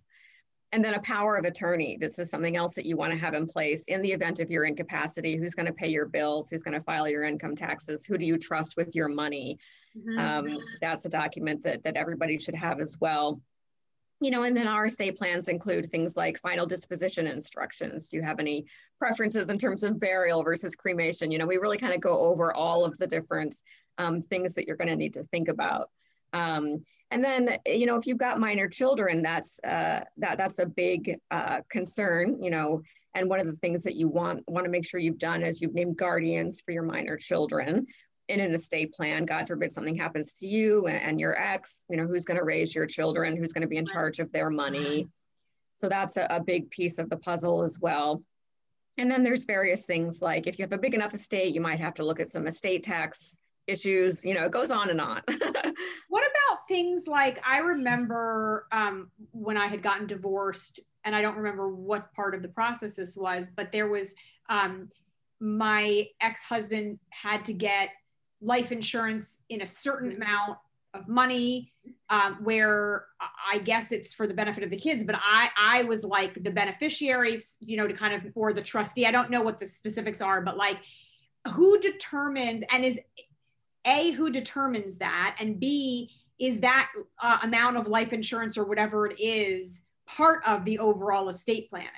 And 0.74 0.84
then 0.84 0.96
a 0.96 1.02
power 1.02 1.38
of 1.38 1.46
attorney. 1.46 1.98
This 2.00 2.20
is 2.20 2.30
something 2.30 2.58
else 2.58 2.74
that 2.74 2.86
you 2.86 2.98
want 2.98 3.14
to 3.14 3.18
have 3.18 3.34
in 3.34 3.48
place 3.48 3.86
in 3.88 4.02
the 4.02 4.12
event 4.12 4.42
of 4.42 4.52
your 4.52 4.66
incapacity. 4.66 5.38
Who's 5.38 5.56
going 5.56 5.66
to 5.66 5.72
pay 5.72 5.88
your 5.88 6.06
bills? 6.06 6.50
Who's 6.50 6.62
going 6.62 6.74
to 6.74 6.84
file 6.84 7.08
your 7.08 7.24
income 7.24 7.56
taxes? 7.56 8.06
Who 8.06 8.18
do 8.18 8.26
you 8.26 8.38
trust 8.38 8.76
with 8.76 8.94
your 8.94 9.08
money? 9.08 9.60
Mm-hmm. 9.98 10.20
Um, 10.20 10.58
that's 10.82 11.06
a 11.06 11.10
document 11.10 11.64
that, 11.64 11.84
that 11.84 11.96
everybody 11.96 12.38
should 12.38 12.56
have 12.56 12.82
as 12.82 12.98
well. 13.00 13.42
You 14.20 14.32
know, 14.32 14.44
and 14.44 14.58
then 14.58 14.68
our 14.68 14.88
estate 14.88 15.16
plans 15.16 15.48
include 15.48 15.86
things 15.86 16.18
like 16.18 16.38
final 16.40 16.66
disposition 16.66 17.28
instructions. 17.28 18.08
Do 18.08 18.18
you 18.18 18.24
have 18.24 18.40
any 18.40 18.66
preferences 19.00 19.50
in 19.50 19.58
terms 19.58 19.84
of 19.84 20.00
burial 20.00 20.44
versus 20.44 20.76
cremation? 20.76 21.32
You 21.32 21.38
know, 21.38 21.46
we 21.46 21.58
really 21.58 21.78
kind 21.78 21.94
of 21.94 22.02
go 22.02 22.20
over 22.20 22.54
all 22.54 22.84
of 22.84 22.98
the 22.98 23.08
different 23.08 23.56
um, 24.00 24.20
things 24.20 24.56
that 24.56 24.68
you're 24.68 24.76
going 24.76 24.90
to 24.90 24.96
need 24.96 25.14
to 25.14 25.24
think 25.26 25.48
about. 25.50 25.92
Um, 26.38 26.82
and 27.12 27.24
then, 27.24 27.58
you 27.66 27.86
know, 27.86 27.96
if 27.96 28.06
you've 28.06 28.18
got 28.18 28.40
minor 28.40 28.68
children, 28.68 29.22
that's 29.22 29.60
uh, 29.64 30.02
that 30.18 30.38
that's 30.38 30.60
a 30.60 30.66
big 30.66 31.16
uh, 31.32 31.62
concern. 31.70 32.42
You 32.42 32.52
know, 32.52 32.82
and 33.16 33.30
one 33.30 33.40
of 33.40 33.48
the 33.48 33.54
things 33.54 33.84
that 33.84 33.96
you 33.96 34.08
want 34.08 34.44
want 34.48 34.66
to 34.66 34.72
make 34.72 34.86
sure 34.86 35.00
you've 35.00 35.18
done 35.18 35.44
is 35.44 35.62
you've 35.62 35.74
named 35.74 35.98
guardians 35.98 36.62
for 36.62 36.72
your 36.72 36.84
minor 36.84 37.18
children 37.18 37.88
in 38.28 38.40
an 38.40 38.54
estate 38.54 38.94
plan. 38.94 39.26
God 39.26 39.48
forbid 39.48 39.72
something 39.72 39.96
happens 39.96 40.38
to 40.40 40.48
you 40.48 40.88
and, 40.88 41.20
your 41.20 41.40
ex 41.40 41.86
you 41.90 41.98
know 41.98 42.06
who's 42.06 42.26
going 42.26 42.38
to 42.38 42.44
raise 42.44 42.76
your 42.76 42.86
children 42.86 43.36
who's 43.36 43.54
going 43.54 43.62
to 43.62 43.68
be 43.68 43.78
in 43.78 43.86
charge 43.86 44.20
of 44.20 44.32
their 44.32 44.50
money. 44.50 45.08
So 45.74 45.88
that's 45.90 46.18
a, 46.18 46.28
a 46.30 46.44
big 46.44 46.70
piece 46.70 46.98
of 46.98 47.10
the 47.10 47.18
puzzle 47.18 47.64
as 47.64 47.78
well. 47.80 48.22
And 48.98 49.10
then 49.10 49.22
there's 49.24 49.46
various 49.46 49.86
things 49.86 50.22
like 50.22 50.48
if 50.48 50.58
you 50.58 50.64
have 50.64 50.74
a 50.74 50.78
big 50.78 50.94
enough 50.94 51.14
estate 51.14 51.56
you 51.56 51.62
might 51.62 51.80
have 51.80 51.94
to 51.96 52.04
look 52.04 52.20
at 52.20 52.28
some 52.28 52.48
estate 52.48 52.84
tax 52.84 53.40
issues 53.68 54.24
you 54.26 54.34
know 54.34 54.46
it 54.46 54.52
goes 54.52 54.72
on 54.72 54.90
and 54.90 55.02
on 55.02 55.22
things 56.68 57.08
like 57.08 57.40
i 57.48 57.60
remember 57.60 58.68
um, 58.72 59.10
when 59.32 59.58
i 59.58 59.68
had 59.68 59.82
gotten 59.82 60.08
divorced 60.08 60.82
and 61.08 61.16
I 61.16 61.22
don't 61.22 61.38
remember 61.38 61.70
what 61.70 62.14
part 62.14 62.36
of 62.36 62.42
the 62.42 62.50
process 62.50 62.94
this 62.94 63.16
was, 63.16 63.50
but 63.50 63.72
there 63.72 63.88
was 63.88 64.14
um, 64.50 64.90
my 65.40 66.06
ex 66.20 66.44
husband 66.44 67.00
had 67.12 67.46
to 67.46 67.54
get 67.54 67.90
life 68.42 68.74
insurance 68.74 69.46
in 69.48 69.62
a 69.62 69.68
certain 69.68 70.12
amount 70.12 70.58
of 70.94 71.08
money 71.08 71.72
um, 72.10 72.40
where 72.44 73.06
I 73.22 73.60
guess 73.60 73.94
it's 73.94 74.14
for 74.14 74.28
the 74.28 74.34
benefit 74.34 74.66
of 74.66 74.70
the 74.70 74.76
kids, 74.76 75.06
but 75.06 75.16
I 75.18 75.50
I 75.58 75.84
was 75.84 76.04
like 76.04 76.44
the 76.44 76.52
beneficiary, 76.52 77.42
you 77.62 77.78
know, 77.78 77.88
to 77.88 77.94
kind 77.94 78.14
of 78.14 78.30
or 78.36 78.52
the 78.52 78.62
trustee. 78.62 79.06
I 79.06 79.12
don't 79.12 79.32
know 79.32 79.42
what 79.42 79.60
the 79.60 79.68
specifics 79.68 80.20
are, 80.20 80.42
but 80.42 80.58
like 80.58 80.80
who 81.54 81.80
determines 81.80 82.64
and 82.70 82.84
is 82.84 83.00
a 83.86 84.12
who 84.12 84.30
determines 84.30 84.98
that 84.98 85.38
and 85.40 85.58
b 85.58 86.12
is 86.40 86.62
that 86.62 86.90
uh, 87.22 87.40
amount 87.44 87.78
of 87.78 87.88
life 87.88 88.14
insurance 88.14 88.58
or 88.58 88.66
whatever 88.66 89.08
it 89.08 89.20
is 89.20 89.84
part 90.06 90.42
of 90.48 90.64
the 90.66 90.80
overall 90.80 91.30
estate 91.30 91.70
planning 91.70 91.92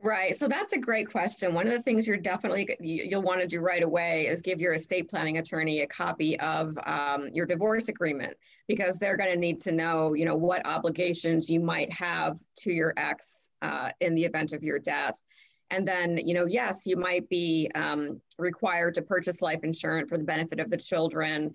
Right. 0.00 0.36
So 0.36 0.46
that's 0.46 0.72
a 0.74 0.78
great 0.78 1.10
question. 1.10 1.54
One 1.54 1.66
of 1.66 1.72
the 1.72 1.82
things 1.82 2.06
you're 2.06 2.16
definitely 2.16 2.68
you'll 2.78 3.22
want 3.22 3.40
to 3.40 3.48
do 3.48 3.58
right 3.58 3.82
away 3.82 4.28
is 4.28 4.42
give 4.42 4.60
your 4.60 4.74
estate 4.74 5.10
planning 5.10 5.38
attorney 5.38 5.80
a 5.80 5.88
copy 5.88 6.38
of 6.38 6.78
um, 6.86 7.28
your 7.32 7.46
divorce 7.46 7.88
agreement 7.88 8.36
because 8.68 8.98
they're 9.00 9.16
going 9.16 9.32
to 9.32 9.36
need 9.36 9.60
to 9.62 9.72
know, 9.72 10.14
you 10.14 10.24
know, 10.24 10.36
what 10.36 10.64
obligations 10.68 11.50
you 11.50 11.58
might 11.58 11.92
have 11.92 12.38
to 12.58 12.72
your 12.72 12.94
ex 12.96 13.50
uh, 13.60 13.90
in 14.00 14.14
the 14.14 14.22
event 14.22 14.52
of 14.52 14.62
your 14.62 14.78
death. 14.78 15.18
And 15.70 15.86
then, 15.86 16.16
you 16.16 16.32
know, 16.32 16.46
yes, 16.46 16.86
you 16.86 16.96
might 16.96 17.28
be 17.28 17.68
um, 17.74 18.20
required 18.38 18.94
to 18.94 19.02
purchase 19.02 19.42
life 19.42 19.64
insurance 19.64 20.10
for 20.10 20.16
the 20.16 20.24
benefit 20.24 20.60
of 20.60 20.70
the 20.70 20.76
children. 20.76 21.52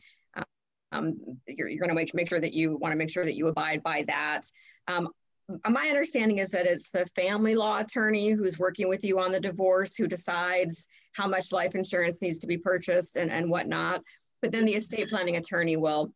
Um, 0.93 1.17
you're, 1.47 1.67
you're 1.67 1.79
going 1.79 1.89
to 1.89 1.95
make, 1.95 2.13
make 2.13 2.29
sure 2.29 2.39
that 2.39 2.53
you 2.53 2.77
want 2.77 2.91
to 2.91 2.97
make 2.97 3.09
sure 3.09 3.25
that 3.25 3.35
you 3.35 3.47
abide 3.47 3.81
by 3.83 4.03
that. 4.07 4.41
Um, 4.87 5.09
my 5.69 5.87
understanding 5.87 6.37
is 6.37 6.51
that 6.51 6.65
it's 6.65 6.91
the 6.91 7.05
family 7.17 7.55
law 7.55 7.79
attorney 7.79 8.29
who's 8.31 8.59
working 8.59 8.87
with 8.87 9.03
you 9.03 9.19
on 9.19 9.31
the 9.31 9.39
divorce 9.39 9.95
who 9.95 10.07
decides 10.07 10.87
how 11.15 11.27
much 11.27 11.51
life 11.51 11.75
insurance 11.75 12.21
needs 12.21 12.39
to 12.39 12.47
be 12.47 12.57
purchased 12.57 13.17
and, 13.17 13.31
and 13.31 13.49
whatnot. 13.49 14.01
But 14.41 14.51
then 14.51 14.65
the 14.65 14.75
estate 14.75 15.09
planning 15.09 15.35
attorney 15.35 15.75
will, 15.75 16.13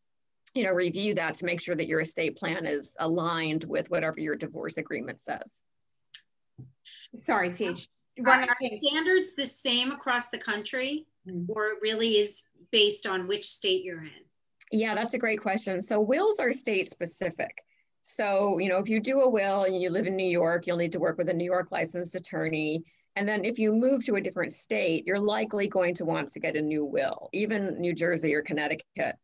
you 0.56 0.64
know, 0.64 0.72
review 0.72 1.14
that 1.16 1.34
to 1.36 1.46
make 1.46 1.60
sure 1.60 1.76
that 1.76 1.88
your 1.88 2.02
estate 2.02 2.38
plan 2.38 2.66
is 2.66 2.96
aligned 3.00 3.66
with 3.66 3.90
whatever 3.90 4.20
your 4.20 4.36
divorce 4.36 4.78
agreement 4.78 5.20
says. 5.20 5.64
Sorry, 7.18 7.52
Teach. 7.52 7.90
Are 8.26 8.46
standards 8.82 9.36
the 9.36 9.46
same 9.46 9.92
across 9.92 10.30
the 10.30 10.40
country, 10.40 11.06
mm-hmm. 11.28 11.52
or 11.52 11.68
it 11.68 11.78
really 11.82 12.18
is 12.18 12.44
based 12.72 13.06
on 13.06 13.28
which 13.28 13.46
state 13.46 13.84
you're 13.84 14.04
in? 14.04 14.27
Yeah, 14.72 14.96
that's 14.96 15.14
a 15.14 15.20
great 15.20 15.40
question. 15.40 15.82
So 15.82 16.00
wills 16.00 16.40
are 16.40 16.52
state 16.52 16.86
specific. 16.86 17.64
So, 18.02 18.58
you 18.60 18.70
know, 18.70 18.78
if 18.80 18.90
you 18.90 19.00
do 19.00 19.22
a 19.22 19.30
will 19.30 19.64
and 19.64 19.82
you 19.82 19.90
live 19.90 20.08
in 20.08 20.16
New 20.16 20.30
York, 20.30 20.66
you'll 20.66 20.78
need 20.78 20.94
to 20.94 21.00
work 21.00 21.18
with 21.18 21.30
a 21.30 21.34
New 21.34 21.46
York 21.46 21.72
licensed 21.72 22.16
attorney. 22.16 22.84
And 23.16 23.28
then 23.28 23.44
if 23.44 23.60
you 23.60 23.74
move 23.74 24.06
to 24.06 24.16
a 24.16 24.22
different 24.22 24.52
state, 24.52 25.06
you're 25.06 25.20
likely 25.20 25.68
going 25.68 25.96
to 25.96 26.06
want 26.06 26.28
to 26.30 26.40
get 26.40 26.56
a 26.56 26.62
new 26.62 26.86
will, 26.86 27.30
even 27.34 27.80
New 27.80 27.94
Jersey 27.94 28.34
or 28.36 28.42
Connecticut. 28.42 29.16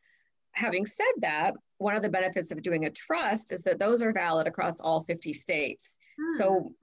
Having 0.54 0.86
said 0.86 1.14
that, 1.20 1.54
one 1.78 1.96
of 1.96 2.02
the 2.02 2.10
benefits 2.10 2.52
of 2.52 2.62
doing 2.62 2.86
a 2.86 2.90
trust 2.90 3.54
is 3.54 3.64
that 3.64 3.80
those 3.80 4.02
are 4.02 4.12
valid 4.12 4.48
across 4.48 4.80
all 4.80 5.00
50 5.00 5.34
states. 5.34 6.00
Hmm. 6.18 6.38
So 6.38 6.74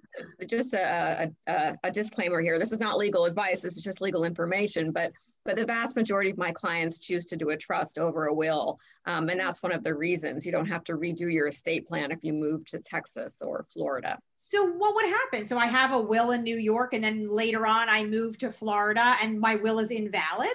just 0.49 0.75
a, 0.75 1.30
a, 1.46 1.75
a, 1.84 1.90
disclaimer 1.90 2.40
here. 2.40 2.58
This 2.58 2.72
is 2.72 2.80
not 2.80 2.99
legal 2.99 3.25
advice. 3.26 3.62
This 3.62 3.76
is 3.76 3.84
just 3.84 4.00
legal 4.00 4.25
information. 4.25 4.90
But 4.90 5.12
but 5.44 5.56
the 5.56 5.64
vast 5.64 5.96
majority 5.96 6.30
of 6.30 6.37
my 6.37 6.52
clients 6.52 6.99
choose 6.99 7.25
to 7.26 7.37
do 7.37 7.50
a 7.50 7.56
trust 7.56 7.99
over 7.99 8.25
a 8.25 8.34
will, 8.34 8.76
um, 9.06 9.30
and 9.30 9.40
that's 9.40 9.62
one 9.62 9.72
of 9.72 9.82
the 9.82 9.94
reasons 9.94 10.44
you 10.44 10.52
don't 10.52 10.66
have 10.66 10.84
to 10.84 10.94
redo 10.94 11.32
your 11.32 11.46
estate 11.46 11.87
plan 11.87 12.10
if 12.10 12.22
you 12.22 12.34
move 12.34 12.64
to 12.66 12.78
Texas 12.78 13.40
or 13.40 13.64
Florida. 13.72 14.18
So 14.34 14.66
what 14.66 14.94
would 14.94 15.06
happen? 15.06 15.44
So 15.46 15.56
I 15.56 15.66
have 15.66 15.92
a 15.92 16.00
will 16.00 16.32
in 16.32 16.42
New 16.42 16.58
York, 16.58 16.92
and 16.92 17.02
then 17.02 17.28
later 17.28 17.66
on 17.66 17.88
I 17.88 18.04
move 18.04 18.37
to 18.38 18.52
Florida, 18.52 19.16
and 19.22 19.40
my 19.40 19.56
will 19.56 19.78
is 19.78 19.90
invalid. 19.90 20.52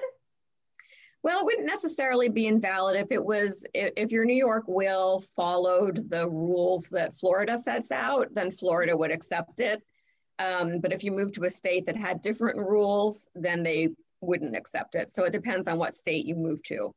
Well, 1.25 1.39
it 1.39 1.45
wouldn't 1.45 1.65
necessarily 1.65 2.29
be 2.29 2.45
invalid 2.45 2.95
if 2.95 3.11
it 3.11 3.25
was, 3.25 3.65
if 3.73 4.11
your 4.11 4.25
New 4.25 4.35
York 4.35 4.65
will 4.67 5.19
followed 5.19 6.07
the 6.11 6.29
rules 6.29 6.87
that 6.89 7.15
Florida 7.15 7.57
sets 7.57 7.91
out, 7.91 8.27
then 8.35 8.51
Florida 8.51 8.95
would 8.95 9.09
accept 9.09 9.59
it. 9.59 9.81
Um, 10.37 10.81
but 10.81 10.93
if 10.93 11.03
you 11.03 11.11
move 11.11 11.31
to 11.31 11.45
a 11.45 11.49
state 11.49 11.87
that 11.87 11.95
had 11.95 12.21
different 12.21 12.59
rules, 12.59 13.27
then 13.33 13.63
they 13.63 13.89
wouldn't 14.21 14.55
accept 14.55 14.93
it. 14.93 15.09
So 15.09 15.23
it 15.23 15.31
depends 15.31 15.67
on 15.67 15.79
what 15.79 15.95
state 15.95 16.27
you 16.27 16.35
move 16.35 16.61
to. 16.65 16.93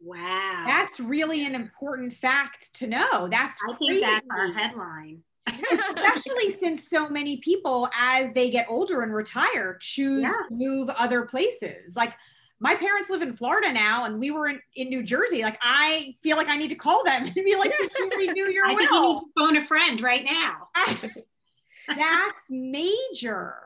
Wow. 0.00 0.62
That's 0.64 1.00
really 1.00 1.44
an 1.44 1.56
important 1.56 2.14
fact 2.14 2.72
to 2.74 2.86
know. 2.86 3.26
That's 3.28 3.58
I 3.68 3.72
think 3.74 4.00
that's 4.00 4.26
our 4.30 4.52
headline. 4.52 5.24
Especially 5.48 6.50
since 6.56 6.88
so 6.88 7.08
many 7.08 7.38
people, 7.38 7.90
as 8.00 8.32
they 8.32 8.48
get 8.48 8.66
older 8.68 9.02
and 9.02 9.12
retire, 9.12 9.76
choose 9.80 10.22
yeah. 10.22 10.28
to 10.28 10.54
move 10.54 10.88
other 10.90 11.22
places. 11.22 11.96
Like 11.96 12.14
my 12.62 12.76
parents 12.76 13.10
live 13.10 13.22
in 13.22 13.32
Florida 13.32 13.72
now 13.72 14.04
and 14.04 14.20
we 14.20 14.30
were 14.30 14.48
in, 14.48 14.60
in 14.76 14.88
New 14.88 15.02
Jersey. 15.02 15.42
Like 15.42 15.58
I 15.60 16.14
feel 16.22 16.36
like 16.36 16.48
I 16.48 16.56
need 16.56 16.68
to 16.68 16.76
call 16.76 17.02
them 17.04 17.24
and 17.24 17.34
be 17.34 17.56
like, 17.56 17.70
did 17.76 17.90
you 17.98 18.10
renew 18.16 18.52
your 18.52 18.64
I 18.66 18.74
will? 18.74 18.78
think 18.78 18.90
you 18.92 19.02
need 19.02 19.18
to 19.18 19.24
phone 19.36 19.56
a 19.56 19.64
friend 19.66 20.00
right 20.00 20.24
now. 20.24 20.68
That's 21.88 22.50
major. 22.50 23.56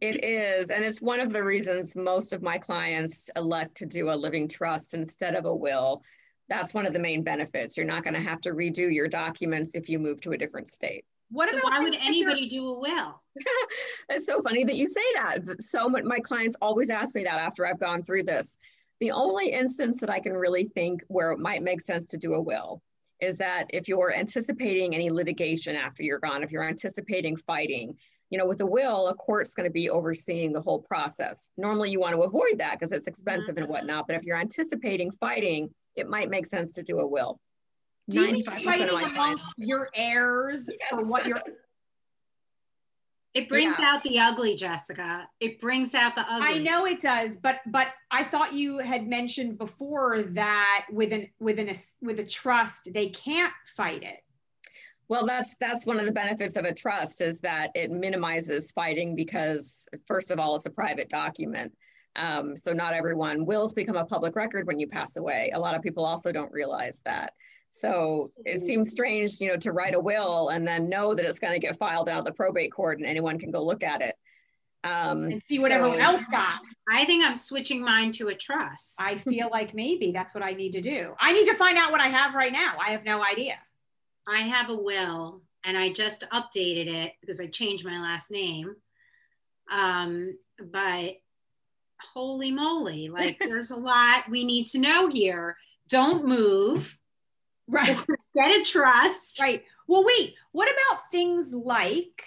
It 0.00 0.24
is. 0.24 0.70
And 0.70 0.82
it's 0.82 1.02
one 1.02 1.20
of 1.20 1.30
the 1.30 1.44
reasons 1.44 1.94
most 1.94 2.32
of 2.32 2.42
my 2.42 2.56
clients 2.56 3.30
elect 3.36 3.76
to 3.76 3.86
do 3.86 4.10
a 4.10 4.16
living 4.16 4.48
trust 4.48 4.94
instead 4.94 5.34
of 5.34 5.44
a 5.44 5.54
will. 5.54 6.02
That's 6.48 6.72
one 6.72 6.86
of 6.86 6.94
the 6.94 6.98
main 6.98 7.22
benefits. 7.22 7.76
You're 7.76 7.86
not 7.86 8.02
going 8.02 8.14
to 8.14 8.20
have 8.20 8.40
to 8.40 8.50
redo 8.50 8.92
your 8.92 9.08
documents 9.08 9.74
if 9.74 9.90
you 9.90 9.98
move 9.98 10.22
to 10.22 10.32
a 10.32 10.38
different 10.38 10.68
state. 10.68 11.04
What 11.30 11.50
so 11.50 11.58
why 11.62 11.80
would 11.80 11.94
anybody 11.94 12.48
do 12.48 12.66
a 12.66 12.78
will? 12.78 13.22
it's 14.08 14.26
so 14.26 14.40
funny 14.40 14.64
that 14.64 14.76
you 14.76 14.86
say 14.86 15.02
that. 15.16 15.62
So 15.62 15.88
my 15.88 16.18
clients 16.20 16.56
always 16.62 16.90
ask 16.90 17.14
me 17.14 17.24
that 17.24 17.38
after 17.38 17.66
I've 17.66 17.78
gone 17.78 18.02
through 18.02 18.24
this. 18.24 18.56
The 19.00 19.10
only 19.12 19.50
instance 19.50 20.00
that 20.00 20.10
I 20.10 20.18
can 20.18 20.32
really 20.32 20.64
think 20.64 21.02
where 21.08 21.30
it 21.30 21.38
might 21.38 21.62
make 21.62 21.80
sense 21.80 22.06
to 22.06 22.16
do 22.16 22.34
a 22.34 22.40
will 22.40 22.82
is 23.20 23.38
that 23.38 23.66
if 23.70 23.88
you're 23.88 24.14
anticipating 24.14 24.94
any 24.94 25.10
litigation 25.10 25.76
after 25.76 26.02
you're 26.02 26.18
gone, 26.18 26.42
if 26.42 26.52
you're 26.52 26.68
anticipating 26.68 27.36
fighting, 27.36 27.96
you 28.30 28.38
know, 28.38 28.46
with 28.46 28.60
a 28.60 28.66
will, 28.66 29.08
a 29.08 29.14
court's 29.14 29.54
going 29.54 29.64
to 29.64 29.72
be 29.72 29.90
overseeing 29.90 30.52
the 30.52 30.60
whole 30.60 30.80
process. 30.80 31.50
Normally, 31.56 31.90
you 31.90 32.00
want 32.00 32.14
to 32.14 32.22
avoid 32.22 32.58
that 32.58 32.72
because 32.72 32.92
it's 32.92 33.08
expensive 33.08 33.54
mm-hmm. 33.54 33.64
and 33.64 33.72
whatnot. 33.72 34.06
But 34.06 34.16
if 34.16 34.24
you're 34.24 34.36
anticipating 34.36 35.10
fighting, 35.10 35.70
it 35.96 36.08
might 36.08 36.30
make 36.30 36.46
sense 36.46 36.72
to 36.74 36.82
do 36.82 36.98
a 36.98 37.06
will. 37.06 37.40
Do 38.08 38.22
you 38.22 38.44
95% 38.44 39.34
of 39.34 39.40
your 39.58 39.88
heirs 39.94 40.68
yes. 40.68 40.88
for 40.90 41.08
what 41.10 41.26
you're 41.26 41.42
it 43.34 43.48
brings 43.48 43.76
yeah. 43.78 43.94
out 43.94 44.02
the 44.02 44.18
ugly, 44.18 44.56
Jessica. 44.56 45.28
It 45.40 45.60
brings 45.60 45.94
out 45.94 46.14
the 46.14 46.22
ugly. 46.22 46.48
I 46.48 46.58
know 46.58 46.86
it 46.86 47.00
does, 47.00 47.36
but 47.36 47.60
but 47.66 47.88
I 48.10 48.24
thought 48.24 48.54
you 48.54 48.78
had 48.78 49.06
mentioned 49.06 49.58
before 49.58 50.22
that 50.22 50.86
with 50.90 51.12
an 51.12 51.28
with 51.38 51.58
an 51.58 51.72
with 52.00 52.18
a 52.20 52.24
trust 52.24 52.88
they 52.92 53.10
can't 53.10 53.52
fight 53.76 54.02
it. 54.02 54.20
Well, 55.08 55.26
that's 55.26 55.54
that's 55.56 55.86
one 55.86 55.98
of 55.98 56.06
the 56.06 56.12
benefits 56.12 56.56
of 56.56 56.64
a 56.64 56.74
trust 56.74 57.20
is 57.20 57.40
that 57.40 57.70
it 57.74 57.90
minimizes 57.90 58.72
fighting 58.72 59.14
because 59.14 59.88
first 60.06 60.30
of 60.30 60.38
all, 60.38 60.54
it's 60.54 60.66
a 60.66 60.70
private 60.70 61.08
document. 61.08 61.72
Um, 62.16 62.56
so 62.56 62.72
not 62.72 62.94
everyone 62.94 63.46
wills 63.46 63.72
become 63.72 63.96
a 63.96 64.04
public 64.04 64.34
record 64.34 64.66
when 64.66 64.78
you 64.78 64.86
pass 64.86 65.16
away. 65.16 65.50
A 65.54 65.58
lot 65.58 65.74
of 65.74 65.82
people 65.82 66.04
also 66.04 66.32
don't 66.32 66.52
realize 66.52 67.00
that. 67.04 67.32
So 67.70 68.30
it 68.44 68.58
seems 68.58 68.90
strange, 68.90 69.40
you 69.40 69.48
know, 69.48 69.56
to 69.56 69.72
write 69.72 69.94
a 69.94 70.00
will 70.00 70.48
and 70.48 70.66
then 70.66 70.88
know 70.88 71.14
that 71.14 71.24
it's 71.24 71.38
going 71.38 71.52
to 71.52 71.58
get 71.58 71.76
filed 71.76 72.08
out 72.08 72.20
of 72.20 72.24
the 72.24 72.32
probate 72.32 72.72
court 72.72 72.98
and 72.98 73.06
anyone 73.06 73.38
can 73.38 73.50
go 73.50 73.62
look 73.62 73.82
at 73.82 74.00
it. 74.00 74.14
Um, 74.84 75.24
and 75.24 75.42
see 75.46 75.58
what 75.58 75.70
so, 75.70 75.76
everyone 75.76 76.00
else 76.00 76.26
got. 76.28 76.60
I 76.88 77.04
think 77.04 77.24
I'm 77.24 77.36
switching 77.36 77.82
mine 77.82 78.12
to 78.12 78.28
a 78.28 78.34
trust. 78.34 78.94
I 78.98 79.18
feel 79.18 79.48
like 79.50 79.74
maybe 79.74 80.12
that's 80.12 80.34
what 80.34 80.42
I 80.42 80.52
need 80.52 80.72
to 80.72 80.80
do. 80.80 81.14
I 81.20 81.32
need 81.32 81.46
to 81.46 81.54
find 81.54 81.76
out 81.76 81.90
what 81.90 82.00
I 82.00 82.08
have 82.08 82.34
right 82.34 82.52
now. 82.52 82.76
I 82.80 82.92
have 82.92 83.04
no 83.04 83.22
idea. 83.22 83.58
I 84.28 84.40
have 84.40 84.70
a 84.70 84.76
will 84.76 85.42
and 85.64 85.76
I 85.76 85.90
just 85.92 86.24
updated 86.32 86.86
it 86.86 87.12
because 87.20 87.40
I 87.40 87.46
changed 87.46 87.84
my 87.84 88.00
last 88.00 88.30
name. 88.30 88.74
Um, 89.70 90.38
but 90.58 91.16
holy 92.00 92.52
moly, 92.52 93.08
like 93.08 93.38
there's 93.40 93.70
a 93.70 93.76
lot 93.76 94.28
we 94.30 94.44
need 94.44 94.66
to 94.68 94.78
know 94.78 95.08
here. 95.08 95.56
Don't 95.88 96.24
move 96.24 96.97
Right. 97.68 97.98
Get 98.34 98.60
a 98.60 98.64
trust. 98.64 99.40
Right. 99.40 99.64
Well, 99.86 100.04
wait, 100.04 100.34
what 100.52 100.68
about 100.70 101.10
things 101.10 101.52
like 101.52 102.24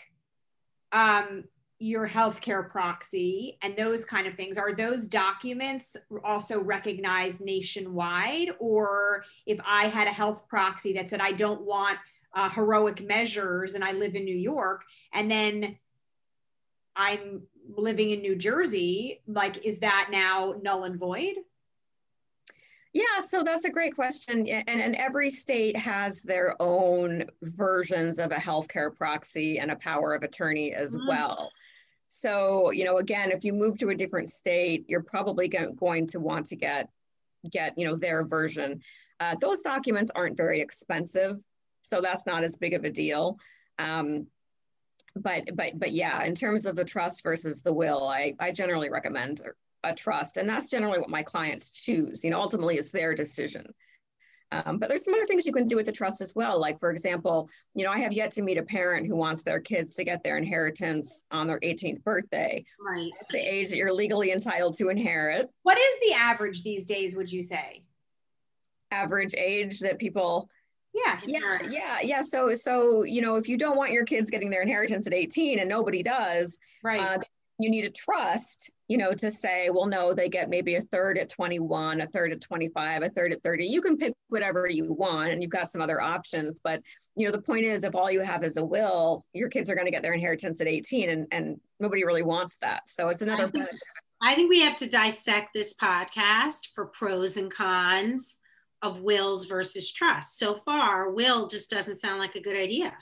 um, 0.92 1.46
your 1.80 2.08
healthcare 2.08 2.70
proxy 2.70 3.58
and 3.62 3.76
those 3.76 4.06
kind 4.06 4.28
of 4.28 4.36
things? 4.36 4.58
Are 4.58 4.74
those 4.74 5.08
documents 5.08 5.98
also 6.24 6.62
recognized 6.62 7.42
nationwide? 7.42 8.50
Or 8.60 9.24
if 9.46 9.60
I 9.66 9.88
had 9.88 10.08
a 10.08 10.12
health 10.12 10.48
proxy 10.48 10.94
that 10.94 11.10
said, 11.10 11.22
I 11.22 11.32
don't 11.32 11.62
want 11.62 11.98
uh, 12.34 12.50
heroic 12.50 13.02
measures 13.02 13.74
and 13.74 13.84
I 13.84 13.92
live 13.92 14.16
in 14.16 14.26
New 14.26 14.38
York, 14.38 14.84
and 15.14 15.30
then 15.30 15.78
I'm 16.96 17.44
living 17.76 18.12
in 18.12 18.22
New 18.22 18.36
Jersey, 18.36 19.22
like, 19.28 19.66
is 19.66 19.80
that 19.80 20.10
now 20.12 20.56
null 20.62 20.84
and 20.84 21.00
void? 21.00 21.36
Yeah, 22.94 23.20
so 23.20 23.42
that's 23.44 23.64
a 23.64 23.70
great 23.70 23.96
question. 23.96 24.48
And, 24.48 24.68
and 24.68 24.96
every 24.98 25.30
state 25.30 25.78
has 25.78 26.22
their 26.22 26.56
own 26.62 27.24
versions 27.42 28.20
of 28.20 28.32
a 28.32 28.36
healthcare 28.36 28.96
proxy 28.96 29.60
and 29.60 29.72
a 29.72 29.78
power 29.78 30.14
of 30.14 30.24
attorney 30.24 30.74
as 30.74 30.96
mm-hmm. 30.96 31.08
well. 31.08 31.52
So, 32.08 32.72
you 32.72 32.84
know, 32.84 32.98
again, 32.98 33.32
if 33.32 33.46
you 33.46 33.54
move 33.54 33.78
to 33.80 33.90
a 33.90 33.96
different 33.96 34.28
state, 34.28 34.84
you're 34.90 35.04
probably 35.04 35.48
going 35.48 36.08
to 36.08 36.20
want 36.20 36.48
to 36.48 36.58
get 36.58 36.90
get 37.50 37.78
you 37.78 37.88
know 37.88 37.96
their 37.96 38.26
version. 38.26 38.82
Uh, 39.20 39.36
those 39.40 39.62
documents 39.62 40.12
aren't 40.14 40.38
very 40.38 40.60
expensive, 40.62 41.42
so 41.82 42.02
that's 42.02 42.26
not 42.26 42.44
as 42.44 42.58
big 42.58 42.74
of 42.74 42.84
a 42.84 42.90
deal. 42.90 43.38
Um, 43.80 44.28
but 45.16 45.44
but 45.56 45.80
but 45.80 45.92
yeah, 45.92 46.24
in 46.24 46.36
terms 46.36 46.66
of 46.66 46.76
the 46.76 46.84
trust 46.84 47.24
versus 47.24 47.62
the 47.62 47.74
will, 47.74 48.08
I 48.08 48.34
I 48.40 48.52
generally 48.52 48.90
recommend 48.90 49.42
a 49.84 49.94
trust, 49.94 50.38
and 50.38 50.48
that's 50.48 50.70
generally 50.70 51.00
what 51.00 51.10
my 51.10 51.24
clients 51.24 51.84
choose. 51.84 52.24
You 52.24 52.32
know, 52.32 52.42
ultimately, 52.42 52.76
it's 52.76 52.92
their 52.92 53.16
decision. 53.16 53.74
Um, 54.52 54.80
but 54.80 54.90
there's 54.90 55.06
some 55.06 55.14
other 55.14 55.26
things 55.26 55.46
you 55.46 55.54
can 55.54 55.68
do 55.68 55.78
with 55.78 55.86
the 55.86 55.92
trust 55.94 56.20
as 56.20 56.36
well. 56.36 56.60
Like, 56.60 56.80
for 56.80 56.92
example, 56.92 57.48
you 57.74 57.86
know, 57.86 57.92
I 57.92 58.00
have 58.00 58.12
yet 58.12 58.32
to 58.32 58.42
meet 58.42 58.58
a 58.58 58.64
parent 58.64 59.08
who 59.08 59.16
wants 59.16 59.44
their 59.44 59.62
kids 59.62 59.96
to 59.96 60.04
get 60.04 60.24
their 60.24 60.38
inheritance 60.38 61.24
on 61.32 61.48
their 61.48 61.60
18th 61.62 62.04
birthday. 62.04 62.66
Right. 62.86 63.12
the 63.30 63.40
age 63.40 63.70
that 63.70 63.78
you're 63.78 63.94
legally 63.94 64.32
entitled 64.32 64.76
to 64.78 64.90
inherit. 64.90 65.50
What 65.64 65.78
is 65.78 66.10
the 66.10 66.16
average 66.16 66.64
these 66.64 66.86
days, 66.86 67.16
would 67.16 67.32
you 67.32 67.44
say? 67.44 67.84
Average 68.92 69.36
age 69.36 69.80
that 69.80 70.00
people 70.00 70.50
yeah 70.94 71.18
yeah 71.26 71.60
yeah 71.70 72.00
yeah 72.04 72.22
so 72.22 72.54
so 72.54 73.04
you 73.04 73.22
know 73.22 73.38
if 73.38 73.48
you 73.48 73.58
don't 73.58 73.78
want 73.78 73.92
your 73.92 74.04
kids 74.04 74.30
getting 74.30 74.50
their 74.50 74.62
inheritance 74.62 75.08
at 75.08 75.14
18 75.14 75.60
and 75.60 75.70
nobody 75.70 76.04
does 76.04 76.60
right 76.84 77.00
uh, 77.00 77.18
you 77.64 77.70
need 77.70 77.86
a 77.86 77.90
trust, 77.90 78.72
you 78.88 78.98
know, 78.98 79.14
to 79.14 79.30
say, 79.30 79.70
well, 79.70 79.86
no, 79.86 80.14
they 80.14 80.30
get 80.30 80.50
maybe 80.50 80.76
a 80.76 80.82
third 80.82 81.18
at 81.18 81.30
21, 81.30 82.02
a 82.02 82.08
third 82.08 82.32
at 82.32 82.42
25, 82.42 83.04
a 83.04 83.10
third 83.10 83.34
at 83.34 83.42
30. 83.42 83.66
You 83.66 83.82
can 83.82 83.98
pick 83.98 84.14
whatever 84.30 84.68
you 84.68 84.92
want 84.94 85.32
and 85.32 85.42
you've 85.42 85.52
got 85.52 85.70
some 85.70 85.82
other 85.82 86.02
options. 86.02 86.62
But, 86.64 86.82
you 87.16 87.26
know, 87.26 87.32
the 87.32 87.42
point 87.42 87.66
is 87.66 87.84
if 87.84 87.96
all 87.96 88.12
you 88.12 88.22
have 88.22 88.44
is 88.44 88.58
a 88.58 88.66
will, 88.66 89.26
your 89.34 89.50
kids 89.50 89.70
are 89.70 89.76
going 89.76 89.86
to 89.86 89.92
get 89.92 90.04
their 90.04 90.14
inheritance 90.14 90.62
at 90.62 90.68
18 90.68 91.10
and, 91.10 91.28
and 91.32 91.60
nobody 91.80 92.06
really 92.06 92.24
wants 92.24 92.58
that. 92.58 92.88
So 92.88 93.10
it's 93.10 93.22
another 93.22 93.48
I 93.48 93.50
think, 93.50 93.70
I 94.22 94.36
think 94.36 94.50
we 94.50 94.62
have 94.62 94.78
to 94.78 94.90
dissect 94.90 95.50
this 95.54 95.74
podcast 95.74 96.70
for 96.76 96.86
pros 96.86 97.38
and 97.38 97.52
cons 97.52 98.38
of 98.82 99.02
wills 99.02 99.46
versus 99.46 99.92
trust. 99.92 100.40
So 100.40 100.56
far, 100.56 101.12
will 101.12 101.48
just 101.48 101.70
doesn't 101.70 102.00
sound 102.00 102.20
like 102.20 102.36
a 102.36 102.42
good 102.42 102.58
idea 102.58 102.94